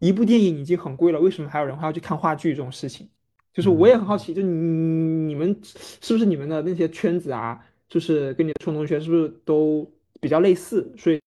[0.00, 3.08] 一部电影已经很贵了，为什么还有人还要去看话剧这种事情。
[3.54, 4.18] 就是我也很好嗯。
[4.18, 9.88] 奇，就你你们是不是你们的那些圈子啊，就是跟你的初中同学是不是都
[10.20, 11.20] 比较类似，所以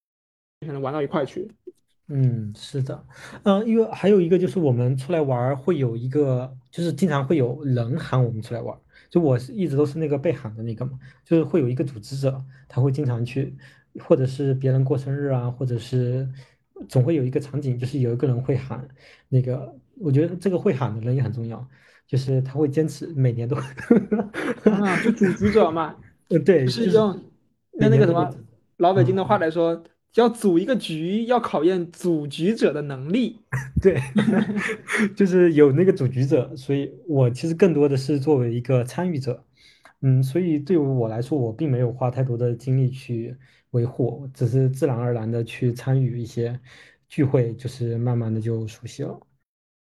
[0.68, 1.50] 才能玩到一块去。
[2.08, 3.06] 嗯，是的，
[3.44, 8.80] 嗯，因为还有一个就是我们出来玩会有一个，就是经常会有人喊我们出来玩儿
[9.12, 13.54] 就我是一直都是那个被喊的那个嘛，就是会有一个组织者，他会经常去，
[14.00, 16.28] 或者是别人过生日啊，或者是
[16.88, 18.88] 总会有一个场景，就是有一个人会喊
[19.28, 21.68] 那个，我觉得这个会喊的人也很重要，
[22.08, 25.94] 就是他会坚持每年都，啊，就组织者嘛，
[26.30, 27.22] 呃，对，就是就是用
[27.74, 28.34] 那那个什么
[28.78, 29.42] 老北京的话嗯。
[29.42, 29.84] 来说，
[30.16, 33.46] 要组一个局，要考验组局者的能力。
[33.82, 34.00] 对，
[35.16, 39.44] 就是有那个组局者，所以我其实更多的是作为一个参与者。
[40.02, 43.36] 嗯，所以对于我来说，我并没有花太多的精力去
[43.72, 46.60] 维护，只是自然而然的去参与一些
[47.10, 49.20] 聚会，就是慢慢的就熟悉了。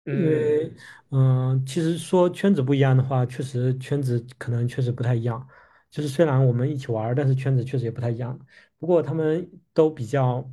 [0.10, 0.74] 因嗯为，
[1.12, 5.48] 嗯、其实说圈子不一样的话，确实圈子可能确实不太一样。
[5.98, 8.40] 就是虽然我们一起玩儿，但是圈子确实也不太一样。
[8.78, 10.48] 不过他们都比较，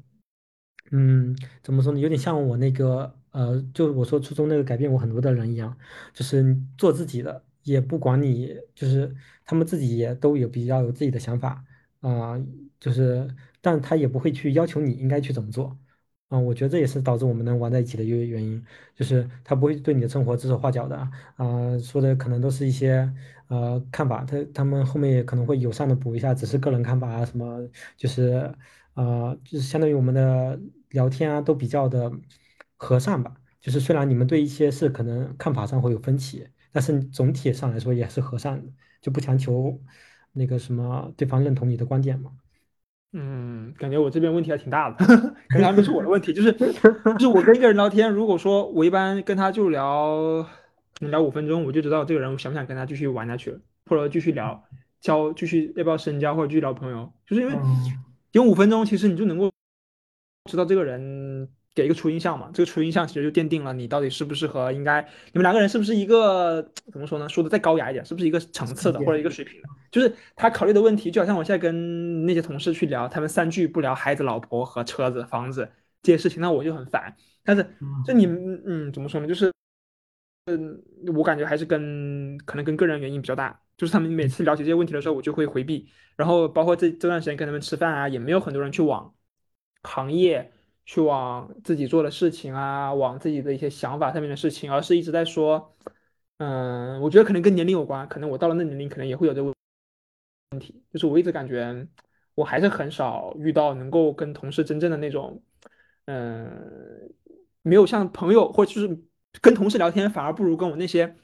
[0.90, 2.00] 嗯，怎么说呢？
[2.00, 5.76] 有点像我那个，呃，就我说初中那个改变我很多的人一样，
[6.14, 9.14] 就是做自己的，也不管你，就是
[9.44, 11.62] 他们自己也都有比较有自己的想法
[12.00, 12.40] 啊、
[12.80, 13.28] 就是，
[13.60, 15.76] 但他也不会去要求你应该去怎么做。
[16.28, 18.64] 啊、我觉得这也是导致我们能玩在一起的一个原因。
[18.96, 20.96] 就是他不会对你的生活指手画脚的
[21.36, 23.08] 啊、说的可能都是一些
[23.54, 27.60] 呃看法，他他们后面也可能会友善的补一下，只是个人看法啊什么，
[27.96, 28.52] 就是
[28.94, 30.58] 呃就是相当于我们的
[30.90, 32.10] 聊天啊都比较的
[32.76, 39.80] 和善吧，就是虽然你们对一些事可能看法上会有分歧，但是总体上来说也是和善的，就不强求
[40.32, 42.32] 那个什么对方认同你的观点嘛。
[43.16, 44.96] 嗯，感觉我这边问题还挺大的，
[45.48, 50.44] 可能还不是我的问题，就是就是我跟一个人聊天，如果说我一般跟他就聊，
[50.94, 54.64] 可能聊五分钟，我就知道这个人我想不想跟他继续玩下去了，或者继续聊
[55.00, 57.92] 交，继续要不要深交，或者继续聊朋友，就是因为嗯，
[58.32, 59.50] 用五分钟，其实你就能够
[60.50, 67.28] 知道这个人给一个初印象嘛，这个初印象其实就奠定了你到底适不适合，应该你们两个人是不是一个怎么说呢？
[67.28, 69.68] 说的再高雅一点，是不是一个层次的或者一个水平的？
[69.90, 75.68] 就是他考虑的问题，就好像我现在跟那些同事去聊，他们三句不聊孩子、老婆和车子、房子
[76.02, 77.14] 这些事情，那我就很烦。
[77.44, 77.62] 但是
[78.04, 78.26] 就嗯你，
[78.66, 79.26] 嗯，怎么说呢？
[79.26, 79.52] 就是
[80.46, 80.82] 嗯
[81.16, 85.88] 我感觉还是跟可能跟个人原因比较大，就是他们每次聊起这些问题的时候，我就会回避。
[86.16, 89.14] 然后包括这这段时间跟他们吃饭啊，也没有很多人去往
[89.82, 90.52] 行业、
[90.84, 95.74] 去往自己做的事情啊，往自己的一些想法上面的事情，而是一直在说，
[96.38, 99.52] 嗯，我觉得可能跟年龄有关，可能我到了那年龄，可能也会有这个
[100.50, 100.84] 问题。
[100.92, 101.86] 就是我一直感觉
[102.34, 105.42] 我还是很少遇到能够跟同事真正的那种，
[106.04, 107.10] 嗯，
[107.62, 108.98] 没有像朋友或者就是
[109.40, 111.14] 跟同事聊天，反而不如跟我那些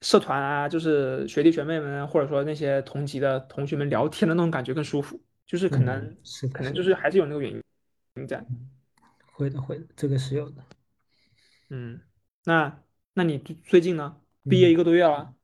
[0.00, 5.20] 社团啊，就是学弟学妹们，或者说那些同级的同学们聊天的那种感觉更舒服。
[5.44, 8.42] 就是可嗯，能是，可能，就是还是有那个原因在。
[9.32, 10.62] 会的，会的，这个是有的。
[11.68, 12.00] 嗯，
[12.44, 12.78] 那
[13.14, 14.16] 那你最最近呢？
[14.48, 14.72] 毕业嗯。
[14.72, 15.34] 一个多月了，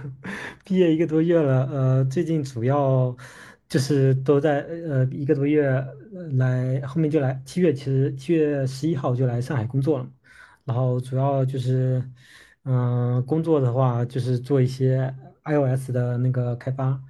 [0.64, 3.16] 毕业一个多月了，呃，最近主要
[3.68, 10.10] 就是都在呃一个多月呃来，后面就来七月，其实七月十一号就来上海工作了嘛
[10.68, 12.02] 然后主要就是，
[12.62, 15.12] 嗯、工作的话就是做一些
[15.44, 17.02] iOS 的那个开发，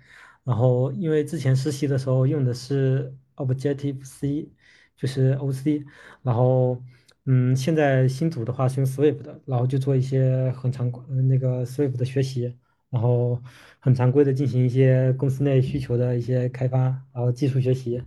[0.45, 4.49] 然后因为之前实习的时候用的是 Objective C，
[4.97, 5.85] 就是 OC，
[6.23, 6.83] 然后。
[7.31, 12.57] 嗯，现在新组的话是用 Swift 的，然后就做一些很常规那个 Swift 的学习，
[12.89, 13.39] 然后
[13.81, 16.79] 很常规的进行一些公司内需求的一些开发，
[17.13, 18.03] 然后技术学习，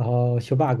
[0.00, 0.80] 然后修 bug，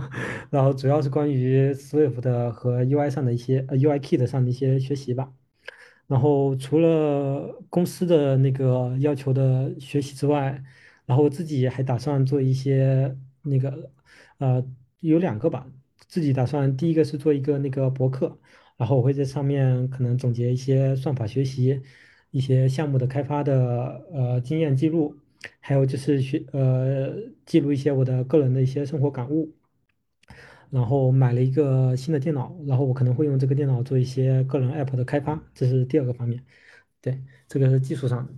[0.50, 5.30] 然后主要是关于 Swift 的和 UI 上的一些 UIKit 上的一些学习吧。
[6.06, 10.62] 然后除了公司的那个要求的学习之外，
[11.04, 13.90] 然后我自己还打算做一些那个
[14.38, 14.64] 呃
[15.00, 15.70] 有两个吧，
[16.08, 18.38] 自己打算第一个是做一个那个博客。
[18.78, 21.82] 然后我会在上面可能总结一些算法学习、
[22.30, 25.16] 一些项目的开发的呃经验记录，
[25.60, 27.14] 还有就是学呃
[27.46, 29.52] 记录一些我的个人的一些生活感悟。
[30.70, 36.42] 然后买了一个新的电脑，然后我可能会用这个电脑做一些个人 app 的开发，这是第二个方面。
[37.00, 38.28] 对，这个是技术上。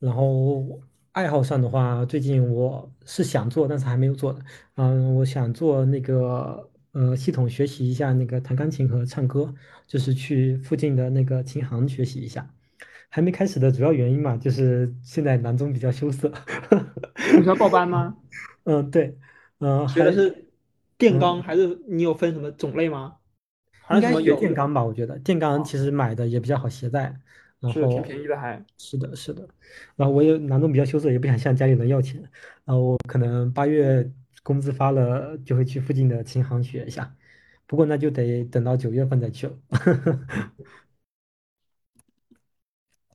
[0.00, 0.80] 然后
[1.12, 4.44] 爱好上的话，最近我是想做，但是还没有做的。
[4.74, 9.54] 嗯，我想做那个呃系统学习一下那个弹钢琴和唱歌，
[9.86, 12.52] 就是去附近的那个琴行学习一下。
[13.10, 16.32] 还没开始的主要原因嘛，就是现在囊中比较羞涩。
[17.36, 18.16] 你是要报班吗？
[18.64, 19.18] 嗯，对，
[19.58, 20.48] 嗯，还学的是
[20.96, 23.16] 电钢嗯，还是你有分什么种类吗？
[23.90, 24.84] 应该学么有有电钢吧？
[24.84, 27.12] 我觉得电钢啊，其实买的也比较好携带，
[27.58, 28.64] 然后挺便宜的还。
[28.78, 29.48] 是的，是的，
[29.96, 32.22] 然后我也囊中比较羞涩，也不想向家里人要钱，
[32.64, 34.08] 然后我可能八月
[34.44, 37.12] 工资发了就会去附近的琴行学一下，
[37.66, 39.52] 不过那就得等到九月份再去了。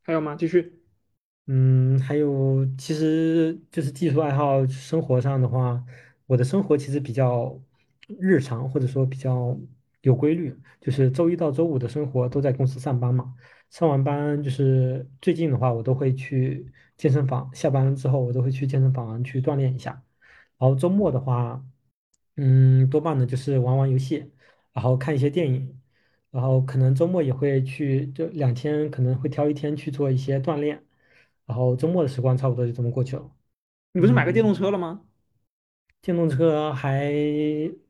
[0.05, 0.35] 还有吗？
[0.35, 0.71] 继续。
[1.47, 5.83] 嗯，还有其实就是技术爱好，生活上的话，
[6.27, 7.59] 我的生活其实比较
[8.19, 9.57] 日常，或者说比较
[10.01, 13.33] 有规律，就是周一到周五的生活都在公司上班嘛。
[13.71, 19.91] 上完班就是最近的话，我都会去健身房，下班之后我都会去健身房去锻炼一下。
[20.59, 21.65] 然后周末的话。
[22.37, 24.29] 嗯，多半呢就是玩玩游戏，
[24.73, 25.79] 然后看一些电影，
[26.35, 30.83] 然后可能周末也会去，就两天可能会挑一天去做一些锻炼，
[31.45, 33.31] 然后周末的时光差不多就这么过去了。
[33.93, 35.01] 你不是买个电动嗯，车了吗？
[36.01, 37.11] 电动车还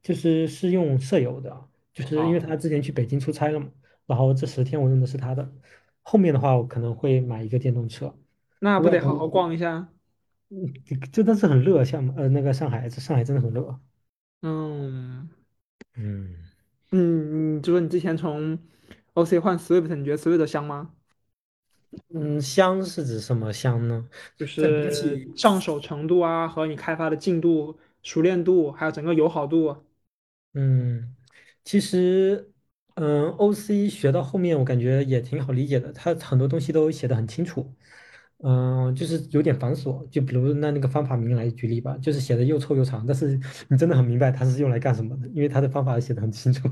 [0.02, 3.70] 就是是用舍友的，就是因为啊，他之前去北京出差了嘛，
[4.06, 5.52] 然后这十天我用的是他的，
[6.02, 8.16] 后面的话我可能会买一个电动车。
[8.60, 9.88] 那不得好好逛一下？
[10.50, 10.74] 嗯
[11.12, 13.80] 真的是很热，像呃那个上海，这上海真的很热。
[14.42, 15.28] 嗯
[15.96, 16.45] 嗯
[16.92, 18.58] 嗯，就说你之前从
[19.14, 20.94] OC 换 Swift，你觉得 Swift 香吗？
[22.10, 24.08] 嗯，香是指什么香呢？
[24.38, 29.76] 就是起上手程度啊，和你开发的进度、熟练度，还有整个友好度。
[30.54, 31.16] 嗯，
[31.66, 32.54] 其实
[32.96, 37.74] 嗯，OC 学到后面我感觉也挺好理解的，它很多东西都写的很清楚。
[38.48, 40.08] 嗯，就是有点繁琐。
[40.10, 43.40] 就比如那那个方法名来举例吧，就是写的又臭又长，但是
[43.70, 46.70] 你真的很明白它是用来干什么的，因为它的方法写的很清楚，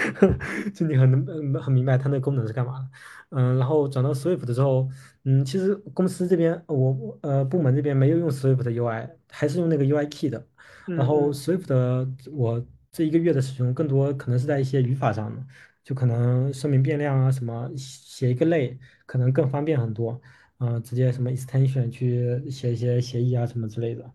[0.74, 2.88] 就你很能嗯很明白它那个功能是干嘛的。
[3.30, 4.88] 嗯，然后转到 Swift 的时候，
[5.24, 10.46] 嗯，其实公司这边我我呃部门这边没有用 Swift 的 UI，还是用那个 UIKey 的。
[10.84, 15.42] 然后 Swift 的我这一个月的使用更多可能是在一些语法上的，
[15.82, 20.20] 就可能声明变量啊什么，写一个类可能更方便很多。
[20.58, 24.10] 嗯、直接什么 extension 去写一些协议啊什么之类的。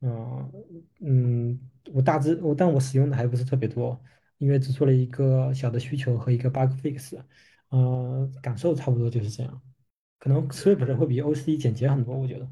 [0.00, 0.52] 嗯
[1.00, 1.60] 嗯，
[1.92, 3.98] 我大致我但我使用的还不是特别多，
[4.38, 7.18] 因为只做了一个小的需求和一个 bug fix。
[7.70, 9.62] 嗯，感受差不多就是这样。
[10.18, 12.48] 可能 Swift 会比 OC 简洁很多，我觉得。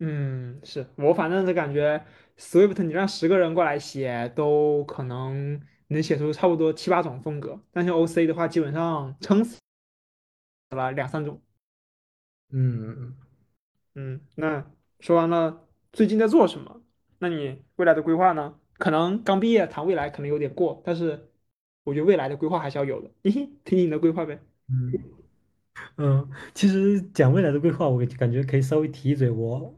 [0.00, 2.04] 嗯，是我反正是感觉
[2.38, 9.58] Swift 你让十个人过来写，都可能能写出差不多七八种风格，但是 OC 的话，基本上撑死
[10.70, 11.40] 了两三种。
[12.50, 13.14] 嗯
[13.94, 14.64] 嗯，那
[15.00, 16.80] 说完了最近在做什么，
[17.18, 18.54] 那你未来的规划呢？
[18.78, 21.28] 可能刚毕业谈未来可能有点过，但是
[21.84, 23.10] 我觉得未来的规划还是要有的。
[23.24, 24.38] 嘿嘿，听听你的规划呗。
[24.68, 24.92] 嗯。
[25.96, 29.74] 嗯，其实讲未来的规划，我感觉可以稍微提一嘴我，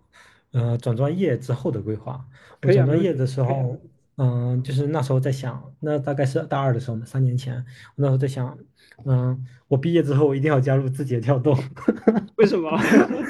[0.51, 2.25] 呃，转专业之后的规划。
[2.61, 3.05] 我可以啊，没问题。
[3.05, 3.79] 转专业的时候，
[4.17, 7.65] 嗯，就是那时候在想，那大概是大二的时候嘛，三年前，我
[7.97, 8.59] 那时候在想，
[9.07, 11.57] 嗯，我毕业之后一定要加入字节跳动。
[12.37, 12.71] 为什么？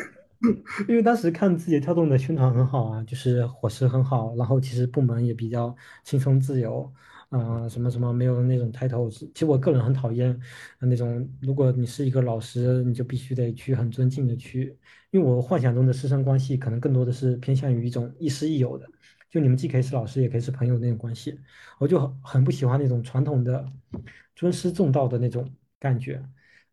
[0.88, 6.92] 因为当时看字节跳动的宣传很好啊，就是伙食很好，然后其实部门也比较轻松自由，
[7.28, 9.08] 啊、什么什么没有那种 title。
[9.08, 10.36] 其实我个人很讨厌
[10.80, 14.76] 呃那种，如果你是一个老师，你就必须得去很尊敬的去，
[15.12, 18.86] 因为我幻想中的师生关系可能更多的是偏向于一种亦师亦友的，
[19.30, 21.38] 就你们既可以是老师，也可以是朋友那种关系。
[21.78, 23.64] 我就很很不喜欢那种传统的
[24.34, 25.48] 尊师重道的那种
[25.82, 26.22] 感觉。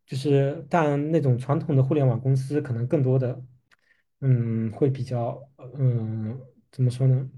[0.05, 3.41] 就是，但那种传统的互联网公司可能更多的。
[4.21, 5.41] 嗯，会比较，
[5.77, 6.39] 嗯，
[6.71, 7.29] 怎么说呢？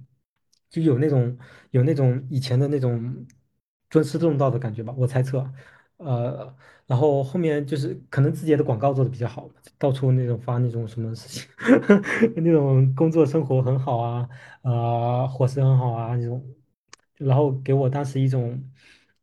[0.69, 1.38] 就有那种
[1.72, 3.26] 有那种以前的那种
[3.89, 5.47] 尊师重道的感觉吧，我猜测。
[5.97, 6.55] 呃，
[6.88, 9.47] 然后后面就是可能自己的广告做的比较好，
[9.78, 11.47] 到处那种发那种什么事情，
[12.38, 14.28] 那种工作生活很好啊，
[14.63, 16.43] 呃，伙食很好啊那种，
[17.17, 18.63] 然后给我当时一种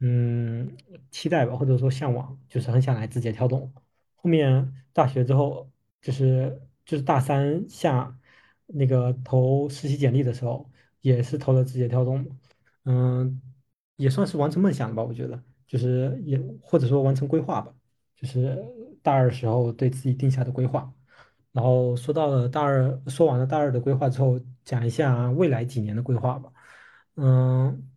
[0.01, 0.77] 嗯
[1.11, 3.73] 期待吧，或者说向往，就是很想来字节跳动。
[4.17, 5.71] 后面大学之后，
[6.01, 8.17] 就是就是大三下
[8.67, 10.69] 那个投实习简历的时候，
[11.01, 12.27] 也是投了字节跳动，
[12.85, 13.41] 嗯，
[13.97, 17.75] 也算是完成梦想吧，我觉得，就是也或者说完成规划吧，
[18.17, 18.65] 就是
[19.03, 20.93] 大二时候对自己定下的规划。
[21.53, 26.53] 然后说到了大二，说完了大二的规划之后，讲一下未来几年的规划吧。
[27.17, 27.89] 嗯，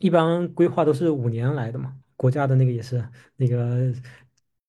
[0.00, 3.94] 一般规划都是五年来的嘛，国家的那个也是那个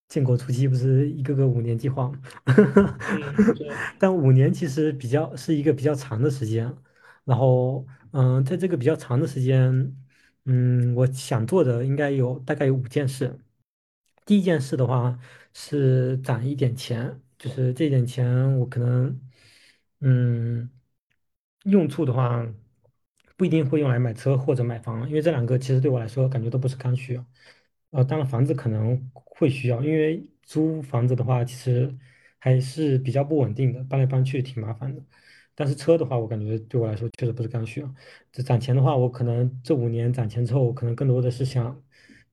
[0.07, 2.19] 建国初期不是一个个五年计划嘛，
[3.97, 6.75] 但五年其实比较是一个比较长的时间。
[7.23, 9.95] 然后，嗯，在这个比较长的时间，
[10.45, 13.39] 嗯，我想做的应该有大概有五件事。
[14.25, 15.17] 第一件事的话
[15.53, 19.19] 是攒一点钱，就是这点钱我可能，
[19.99, 20.69] 嗯，
[21.65, 22.45] 用处的话
[23.42, 27.26] 不一定会用来买车或者买房，因为这两个其实对我来说感觉都不是刚需啊。
[27.89, 31.92] 呃，当然房子可能会需要，因为租房子的话其实
[32.38, 35.02] 还是比较不稳定的，搬来搬去挺麻烦的。
[35.56, 37.92] 但是车的话，我感觉对我来说确实不是刚需啊。
[38.32, 41.84] 这攒钱的话，我可能这五年攒钱之后，可能更多的是想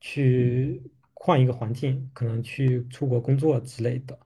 [0.02, 0.82] 去
[1.14, 4.18] 换一个环境，可能去出国工作之类的，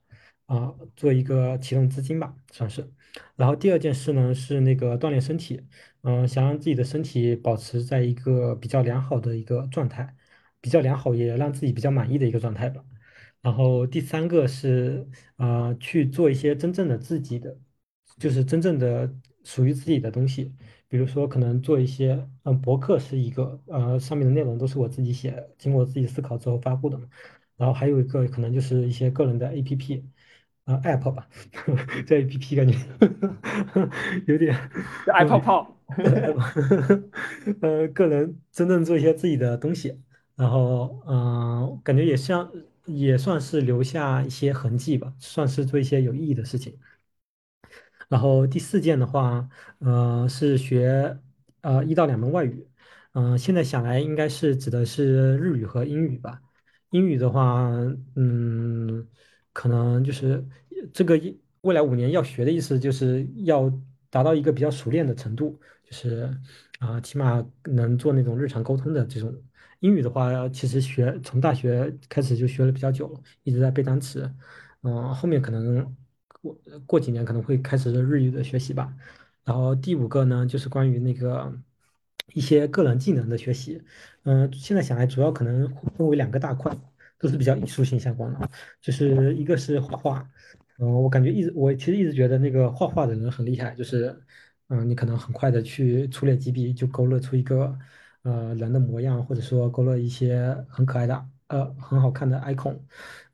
[0.47, 2.93] 啊，做一个启动资金吧，算是。
[3.37, 5.61] 然后第二件事呢是那个锻炼身体，
[6.03, 10.14] 嗯、想让自己的身体保持在一个比较良好的一个状态，
[10.61, 12.84] 比较良好也让自己比较满意的一个状态吧。
[13.40, 17.57] 然后第三个是啊、呃去做一些真正的自己的，
[18.18, 19.12] 就是真正的
[19.44, 20.55] 属于自己的东西。
[20.88, 27.09] 比如说可能做一些，嗯，博客是一个，呃，上面的内容都是我自己写，经过自己思考之后发布的嘛。
[27.57, 30.03] 然后还有一个可能就是一些个人的 APP，
[30.64, 31.28] 呃，App 吧，
[32.07, 32.76] 这 APP 感觉
[34.26, 34.55] 有点，
[35.14, 35.74] 爱泡泡。
[37.61, 40.01] 呃，个人真正做一些自己的东西，
[40.36, 42.51] 然后嗯、感觉也像
[42.86, 46.78] 也算是留下一些痕迹吧，算是做一些有意义的事情。
[48.09, 51.18] 然后第四件的话，呃，是学
[51.62, 52.66] 呃一到两门外语，
[53.12, 56.40] 嗯、现在想来应该是指的是日语和英语吧。
[56.90, 57.70] 英语的话，
[58.16, 59.09] 嗯，
[59.53, 60.45] 可能就是
[60.93, 63.72] 这个一未来五年要学的意思，就是要
[64.11, 65.59] 达到一个比较熟练的程度，
[65.93, 66.36] 是
[66.80, 69.32] 啊、起码能做那种日常沟通的这种。
[69.80, 74.32] 英语的话，其实学从大学开始就学了比较久了，一直在背单词。
[74.82, 75.97] 嗯，后面可能
[76.40, 78.95] 过过几年可能会开始日语的学习吧。
[79.45, 81.53] 然后第五个呢，就是关于那个
[82.32, 83.82] 一些个人技能的学习。
[84.22, 86.72] 嗯，现在想来，主要可能分为两个大块，
[87.18, 88.49] 都是比较艺术性相关的，
[88.80, 90.30] 就是一个是画画。
[90.78, 94.16] 嗯，我感觉一直我其实一直觉得那个画画的人很厉害，就是
[94.72, 97.78] 嗯，你可能很快的去粗略几笔就勾勒出一个
[98.22, 102.78] 呃人的模样，或者说勾勒一些很可爱的呃很好看的 icon。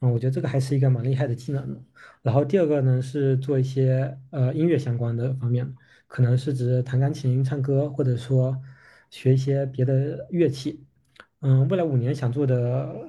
[0.00, 1.84] 嗯，我觉得这个还是一个蛮厉害的技能。
[2.22, 5.72] 然后第二个呢是做一些呃音乐相关的方面，
[6.08, 8.60] 可能是指弹钢琴、唱歌，或者说
[9.08, 10.84] 学一些别的乐器。
[11.40, 13.08] 嗯，未来五年想做的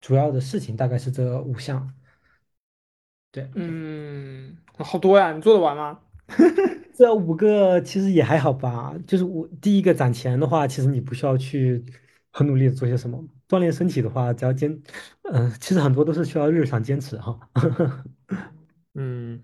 [0.00, 1.94] 主要的事情大概是这五项。
[3.30, 6.00] 对，嗯，好多呀，你做得完吗？
[7.00, 8.94] 这五个其实也还好吧。
[9.06, 11.82] 就是我第一个攒钱的话，其实你不需要去
[12.30, 13.24] 很努力的做些什么。
[13.48, 14.70] 锻炼身体的话，只要坚，
[15.22, 17.40] 嗯、其实很多都是需要日常坚持哈。
[18.94, 19.42] 嗯，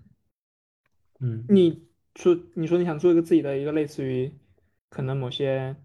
[1.19, 1.45] 嗯。
[1.47, 4.31] 你说你说你想做一个自己的一个类似于
[4.91, 5.75] 可能某些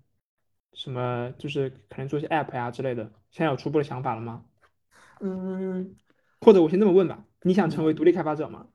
[0.74, 4.44] 什么，就是可能做一些 app 呀之类的，现在有初步的想法了吗？
[5.20, 5.96] 嗯，
[6.40, 8.68] 或者我先这么问吧，你想成为独立开发者吗？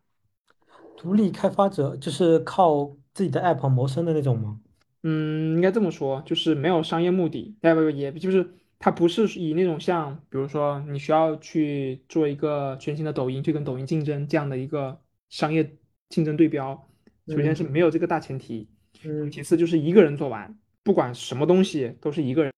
[0.98, 4.60] 独立开发者就是靠自己的 app 谋生的那种吗？
[5.04, 15.78] 嗯，应该这么说，就是没有商业目的，要不也就是它不是以那种像，比如说你需要去做一个全新的抖音，去跟抖音竞争这样的一个商业
[16.10, 16.84] 竞争对标。
[17.28, 18.68] 首先是嗯没有这个大前提，
[19.04, 22.52] 嗯其次就是一个人做完，不管什么东西都是一个人，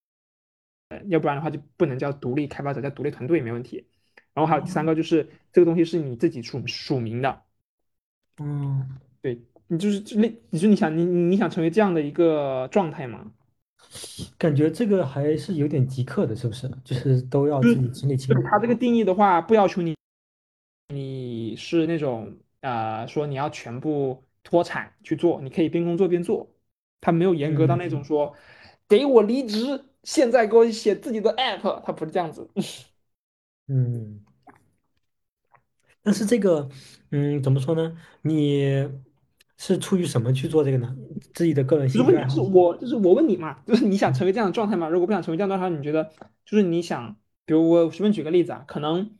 [1.10, 3.86] 要不然的话就不能叫独立开发者，叫独立团队没问题。
[4.34, 7.42] 然后还有第三个就是这个东西是你自己署署名的，
[8.40, 8.88] 嗯，
[9.22, 13.32] 对你就是那，你说你想你你想成为这样的一个状态吗？
[14.38, 16.70] 感觉这个还是有点极客的，是不是？
[16.84, 18.42] 就是都要自己亲力亲为。
[18.42, 19.96] 就是它这个定义的话，不要求你
[20.90, 26.50] 你是那种呃说你要全部脱产去做，你可以边工作边做，
[27.02, 28.36] 他没有严格到那种嗯说
[28.88, 32.50] 给我离职，现在给我写自己的 app，他不是这样子。
[33.68, 34.24] 嗯，
[36.10, 36.68] 但是这个，
[37.12, 37.95] 嗯，怎么说呢？
[38.24, 38.89] 你
[39.57, 40.95] 是出于什么去做这个呢？
[41.36, 42.34] 自己的个人兴趣爱好吗？
[42.34, 44.89] 是我就是我问你嘛，就是你想嗯成为这样的状态吗？
[44.89, 46.12] 如果不想成为这样的状态，你觉得
[46.47, 49.12] 就是你想，比如我随便举个例子啊，可能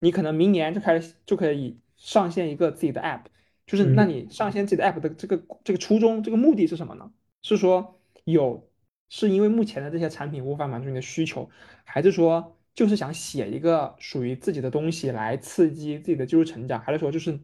[0.00, 3.26] 你可能明年就开始就可以上线一个自己的 app，
[3.64, 7.12] 就是那嗯你上线自己的 app 的这个这个初衷，这个目的是什么呢？
[7.42, 8.68] 是说有
[9.08, 11.48] 是因为目前的这些产品无法满足你的需求，
[11.84, 17.38] 还是说就是想写一个属于自己的东西来刺激自己的技术成长，还是说就是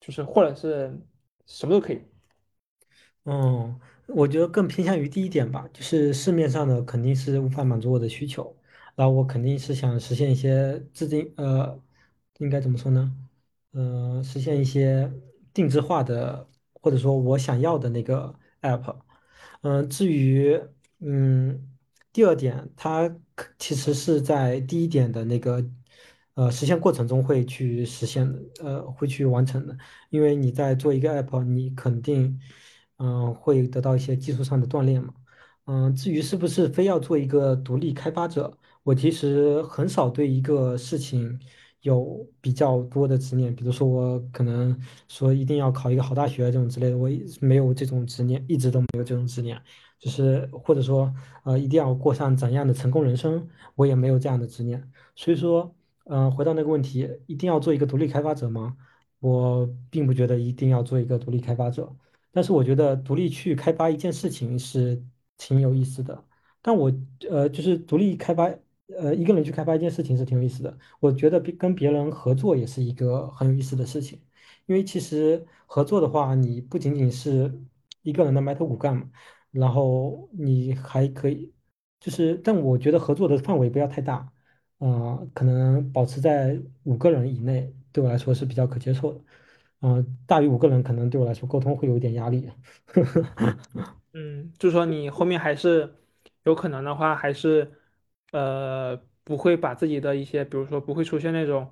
[0.00, 0.98] 就是或者是
[1.46, 2.00] 什么都可以？
[3.24, 8.54] 嗯，我觉得更偏向于第一点吧，就是市面上的肯定是无法满足我的需求，
[8.94, 11.80] 然后我肯定是想实现一些自定，呃，
[12.38, 13.14] 应该怎么说呢？
[13.72, 15.10] 呃，实现一些
[15.54, 18.96] 定制化的，或者说我想要的那个 app。
[19.62, 20.60] 嗯、至于
[21.00, 21.73] 嗯
[22.14, 25.64] 第二点，它可其实是在第一点的那个
[26.34, 29.76] 呃实现过程中会去实现的，呃会去完成的。
[30.10, 32.38] 因为你在做一个 app，你肯定
[32.98, 35.12] 嗯、会得到一些技术上的锻炼嘛。
[35.66, 41.36] 嗯、至于是不是非要做一个独立开发者，我其实很少对一个事情
[41.80, 44.78] 有比较多的执念，比如说我可能
[45.08, 49.60] 说一定要考一个好大学这种之类的，我一没有这种执念，一直都没有这种执念。
[49.98, 51.12] 就是或者说
[51.44, 54.90] 呃一定要过上怎样的成功人生，我也没有这样的执念。
[55.16, 58.76] 所以说，嗯、回到那个问题，一定要做一个独立开发者吗？
[59.20, 61.96] 我并不觉得一定要做一个独立开发者，
[62.30, 65.02] 但是我觉得独立去开发一件事情是
[65.38, 66.22] 挺有意思的。
[66.60, 66.92] 但我
[67.30, 68.50] 呃，就是独立开发，
[68.98, 70.76] 呃，一个人去开发一件事情是挺有意思的。
[71.00, 74.20] 我觉得跟别人合作也是一个很有意思的事情，
[74.66, 77.50] 因为其实合作的话，你不仅仅是
[78.02, 79.08] 一个人的埋头苦干嘛，
[79.54, 81.52] 然后你还可以，
[82.00, 84.14] 就是，但我觉得合作的范围不要太大，
[84.78, 89.20] 啊、可能保持在五个人以内，对我来说是比较可接受的，
[89.80, 92.50] 嗯、大于五个人可能对我来说沟通会有一点压力。
[92.86, 95.94] 呵 呵嗯，就是说你后面还是
[96.44, 97.72] 有可能的话，还是
[98.32, 101.70] 呃不会把自己的一些，比如说不会出现那种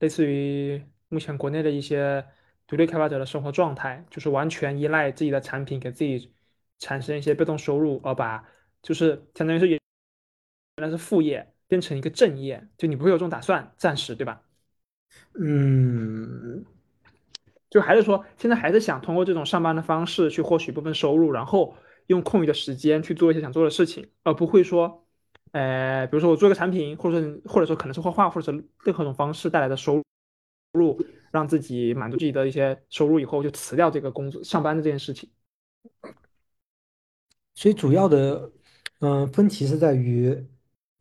[0.00, 2.24] 类似于目前国内的一些
[2.66, 6.32] 独立开发者的生活状态，就是完全依赖自己的产品给自己
[6.78, 8.44] 产生一些被动收入，而把
[8.82, 9.80] 就是相当于是原
[10.76, 14.42] 来是副业变成一个正业，就你不会有这种打算，暂时对吧？
[15.34, 16.64] 嗯，
[17.70, 21.74] 就还是说，现在还是想通过这种上班的方式去获取一部分收入，然后
[22.06, 25.06] 用空余的时间去做一些想做的事情，而不会说，
[25.52, 30.02] 呃，比如说我做一个产品，或者说或者说可能是画画，或者是任何一种方式带来的收
[30.72, 31.00] 入，
[31.32, 35.30] 让自己满足自己的一些收入以后，就辞掉这个工作上班的这件事情。
[37.58, 38.52] 所以主要的，
[39.00, 40.46] 嗯、分歧是在于，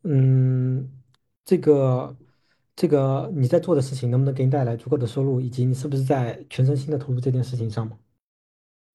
[0.02, 0.92] 嗯，
[1.46, 2.18] 这个
[2.76, 8.00] 这个你在做的事情能不能给你带来足够的收入，以及你是不是在全身心的投入这件事情上嘛？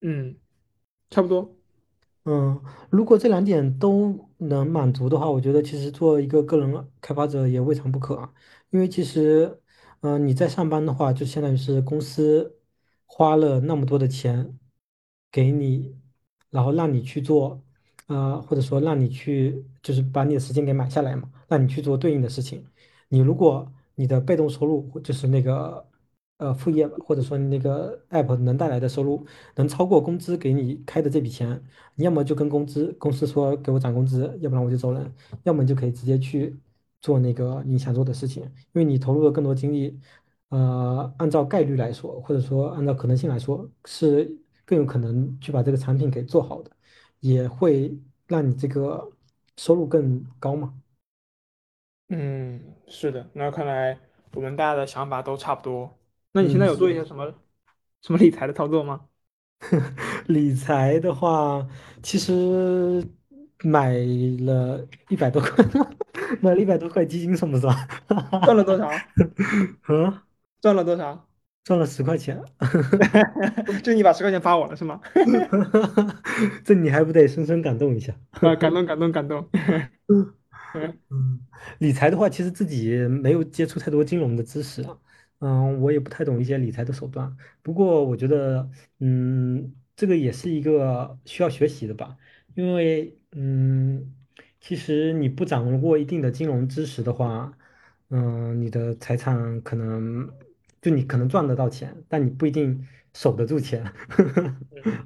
[0.00, 0.34] 嗯，
[1.08, 1.54] 差不多。
[2.24, 2.60] 嗯，
[2.90, 8.34] 如果这两点都能满足的话，我觉得其实做一个个人开发者也未尝不可啊。
[8.70, 9.60] 因为其实，
[10.00, 12.58] 嗯、你在上班的话，就相当于是公司
[13.06, 14.58] 花了那么多的钱
[15.30, 15.96] 给你，
[16.52, 17.60] 然后让你去做，
[18.06, 22.64] 呃，或者说让你去，就是把你的时间给买下来嘛，让你去做对应的事情。
[23.08, 25.84] 你如果你的被动收入，就是那个
[26.38, 29.26] 呃副业，或者说那个 app 能带来的收入，
[29.56, 31.62] 能超过工资给你开的这笔钱。
[31.94, 35.12] 你要么就跟工资公司说给我涨工资，要不然我就走人，
[35.44, 36.58] 要么就可以直接去
[37.00, 39.98] 做那个你想做的事情，因为你投入了更多精力，
[40.50, 44.38] 呃，按照概率来说，或者说按照可能性来说，是
[44.72, 46.70] 更有可能去把这个产品给做好的，
[47.20, 47.94] 也会
[48.26, 49.12] 让你这个
[49.58, 50.72] 收入更高嘛。
[52.08, 53.28] 嗯，是的。
[53.34, 53.98] 那看来
[54.32, 55.98] 我们大家的想法都差不多。
[56.32, 56.94] 那你现嗯，在有做一。
[56.94, 57.34] 些什么
[58.00, 59.08] 什么理财的操作吗？
[60.26, 61.68] 理财的话，
[62.02, 63.06] 其实
[63.62, 63.92] 买
[64.40, 65.62] 了一百多块，
[66.40, 67.76] 买了一百多块基金算不算？
[68.42, 68.88] 赚了多少？
[69.88, 70.22] 嗯，
[70.62, 71.28] 赚了多少？
[71.64, 72.40] 赚了十块钱。
[73.82, 75.00] 就你把十块钱发我了是吗？
[76.64, 78.14] 这你还不得深深感动一下？
[78.32, 79.48] 啊，感动感动感动。
[81.78, 84.98] 理财的话，其实自己没有接触太多金融的知识啊，
[85.40, 87.36] 嗯，我也不太懂一些理财的手段。
[87.62, 88.68] 不过我觉得，
[89.00, 92.16] 嗯，这个也是一个需要学习的吧，
[92.54, 94.14] 因为，嗯，
[94.60, 97.52] 其实你不掌握一定的金融知识的话，
[98.08, 100.28] 嗯，你的财产可能
[100.82, 103.82] 就你可能赚得到钱，但你不一定守得住钱。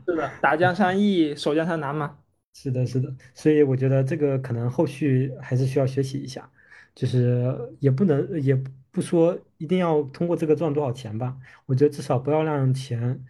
[0.07, 2.19] 是的，打江山易，守江山难嘛。
[2.55, 6.51] 是的，是的，所以我觉得这个可能后续还是需要学习一下，
[6.94, 8.55] 就是也不能也
[8.90, 11.36] 不说一定要通过这个赚多少钱吧，
[11.66, 13.23] 我觉得至少不要让钱，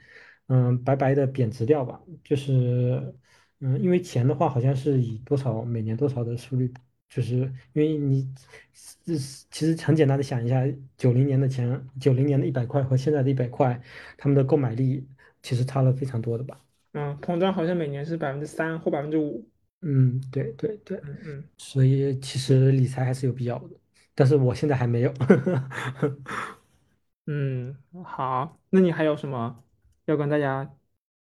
[0.47, 2.01] 嗯，白白的贬值掉吧。
[2.23, 3.13] 就是，
[3.59, 6.73] 嗯，因为钱的话好像是以多少每年多少的速率，
[7.09, 7.35] 就是
[7.73, 8.29] 因为你，
[8.75, 9.19] 是
[9.51, 10.63] 其实很简单的想一下，
[10.97, 13.81] 九零年的钱，九零年的一百块和现在的一百块，
[14.19, 15.07] 他们的购买力
[15.43, 16.61] 其实差了非常多的吧。
[16.93, 19.47] 嗯，通胀好像每年是百分之三或百分之五。
[19.83, 20.99] 嗯，对对对。
[21.05, 23.77] 嗯嗯所以其实理财还是有必要的，
[24.15, 25.13] 但是我现在还没有。
[27.27, 29.63] 嗯，好，那你还有什么
[30.07, 30.71] 要跟大家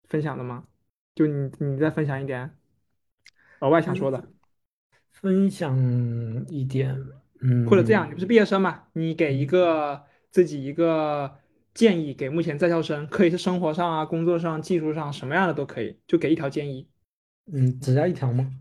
[0.09, 0.65] 分享的吗？
[1.13, 2.49] 就你你再分享一点
[3.59, 4.27] 额外想说的，
[5.21, 5.77] 分享
[6.49, 6.95] 一点，
[7.41, 8.83] 嗯或者这样，嗯你不是毕业生嘛？
[8.93, 11.37] 你给一嗯个自己一个
[11.73, 16.87] 建议，给目前在校生，可以是生活上啊、工作上、技术上什么样的都可以，就给一条建议。
[17.51, 18.51] 嗯，只要一条吗？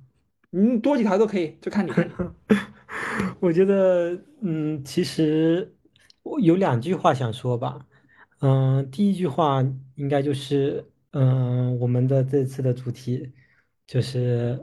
[0.52, 2.12] 嗯多几条都可以，就看你看你。
[3.40, 5.74] 我觉得，嗯，其实
[6.22, 7.86] 我有两句话想说吧。
[8.40, 9.62] 嗯，第一句话
[9.94, 13.32] 应该就是，嗯，我们的这次的主题
[13.86, 14.58] 就是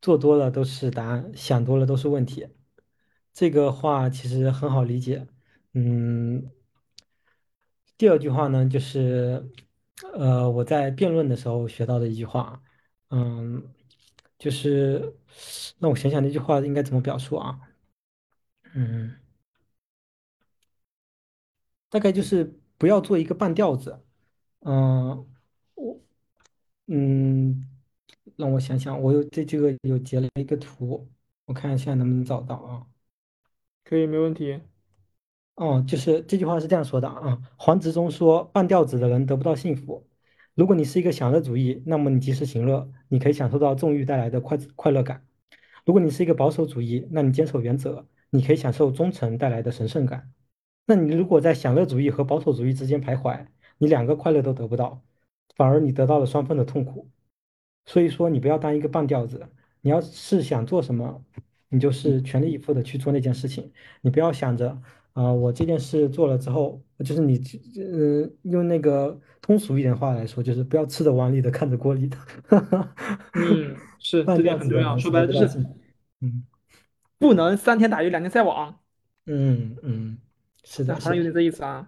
[0.00, 2.48] 做多了都是答案，想多了都是问题。
[3.32, 5.26] 这个话其实很好理解。
[5.74, 6.50] 嗯，
[7.98, 9.50] 第二句话呢，就是
[10.14, 12.62] 呃我在辩论的时候学到的一句话，
[13.10, 13.62] 嗯，
[14.38, 15.14] 就是
[15.78, 17.60] 让我想想那句话应该怎么表述啊？
[18.74, 19.16] 嗯，
[21.90, 24.00] 大概就是不要做一个半吊子。
[24.60, 25.26] 嗯，
[25.74, 26.00] 我
[26.86, 27.68] 嗯，
[28.36, 31.08] 让我想想，我有对这个有截了一个图，
[31.46, 32.84] 我看一下能不能找到啊。
[33.84, 34.60] 可以，没问题。
[35.54, 40.06] 哦，就是这句话是这样说的啊，黄执中说，半吊子的人得不到幸福，
[40.54, 45.20] 如果你是一个享乐主义，那么你及时行乐，你可以享受到纵欲带来的快快乐感；
[45.86, 50.30] 如果你是一个保守主义，那你坚守原则，你可以享受忠诚带来的神圣感。
[50.84, 53.46] 那你如果在享乐主义和保守主义之间徘徊，
[53.78, 55.02] 你两个快乐都得不到，
[55.56, 57.08] 反而你得到了双份的痛苦。
[57.86, 59.46] 所以说，你不要当一个半吊子，
[59.80, 61.24] 你要是想做什么，
[61.68, 63.72] 你就是全力以赴的去做那件事情。
[64.00, 64.80] 你不要想着，
[65.12, 67.40] 啊、我这件事做了之后，就是你，
[67.76, 72.16] 嗯、用那个通俗一点话来说，就是不要吃着碗里的看着锅里的，
[73.34, 74.96] 嗯，是， 这点很重要。
[74.98, 75.58] 说白了就是。
[76.20, 76.44] 嗯
[77.18, 78.80] 不能三天打鱼两天晒网，
[79.26, 80.16] 嗯嗯，
[80.64, 80.94] 是那的，是的。
[80.94, 81.86] 好像有点这意思啊。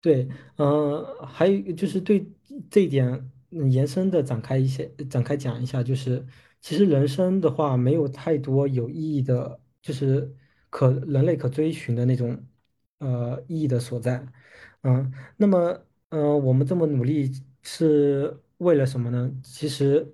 [0.00, 2.24] 对，嗯、还有就是对
[2.70, 6.24] 这一点延伸的展开一些，展开讲一下，就是
[6.60, 10.34] 其实人生的话没有太多有意义的，就是
[10.70, 12.44] 可人类可追寻的那种
[12.98, 14.26] 呃意义的所在，
[14.82, 17.30] 嗯，那么嗯、我们这么努力
[17.62, 19.30] 是为了什么呢？
[19.42, 20.06] 其实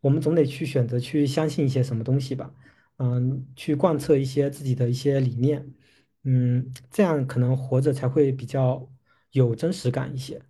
[0.00, 2.54] 我们总得去选择去相信一些什么东西吧，
[2.98, 5.74] 嗯，去贯彻一些自己的一些理念。
[6.22, 8.88] 嗯，这样可能活着才会比较
[9.32, 10.40] 有真实感一些。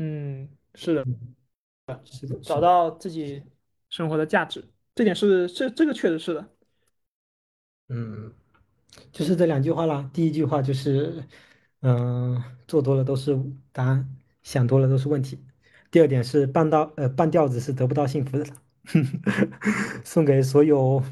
[0.00, 1.02] 嗯，是的，
[1.86, 3.42] 嗯，是的，找到自己
[3.90, 4.64] 生活的价值，
[4.94, 6.48] 这点是这这个确实是的。
[7.88, 8.32] 嗯，
[9.10, 10.08] 就是这两句话啦。
[10.14, 11.24] 第一句话就是，
[11.80, 13.36] 嗯、做多了都是
[13.72, 15.38] 答案，想多了都是问题。
[15.90, 18.44] 第二点是半道呃半吊子是得不到幸福的，
[20.04, 21.02] 送给所有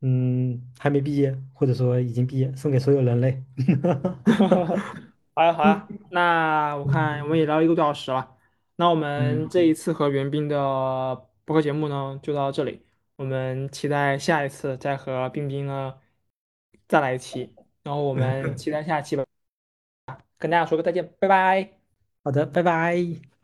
[0.00, 3.44] 嗯还没毕业或者说已经毕业，送给所有人类。
[5.36, 8.36] 好呀，好呀，那我看我们也聊一个多小时了，
[8.76, 11.14] 那我们嗯，这一次和袁冰的
[11.44, 12.82] 播客节目呢就到这里，
[13.16, 16.00] 我们期待下一次再和冰冰呢
[16.88, 19.24] 再来一期，然后我们 期待下期吧，
[20.38, 21.78] 跟大家说个再见，拜拜。
[22.24, 23.35] 好的，拜拜。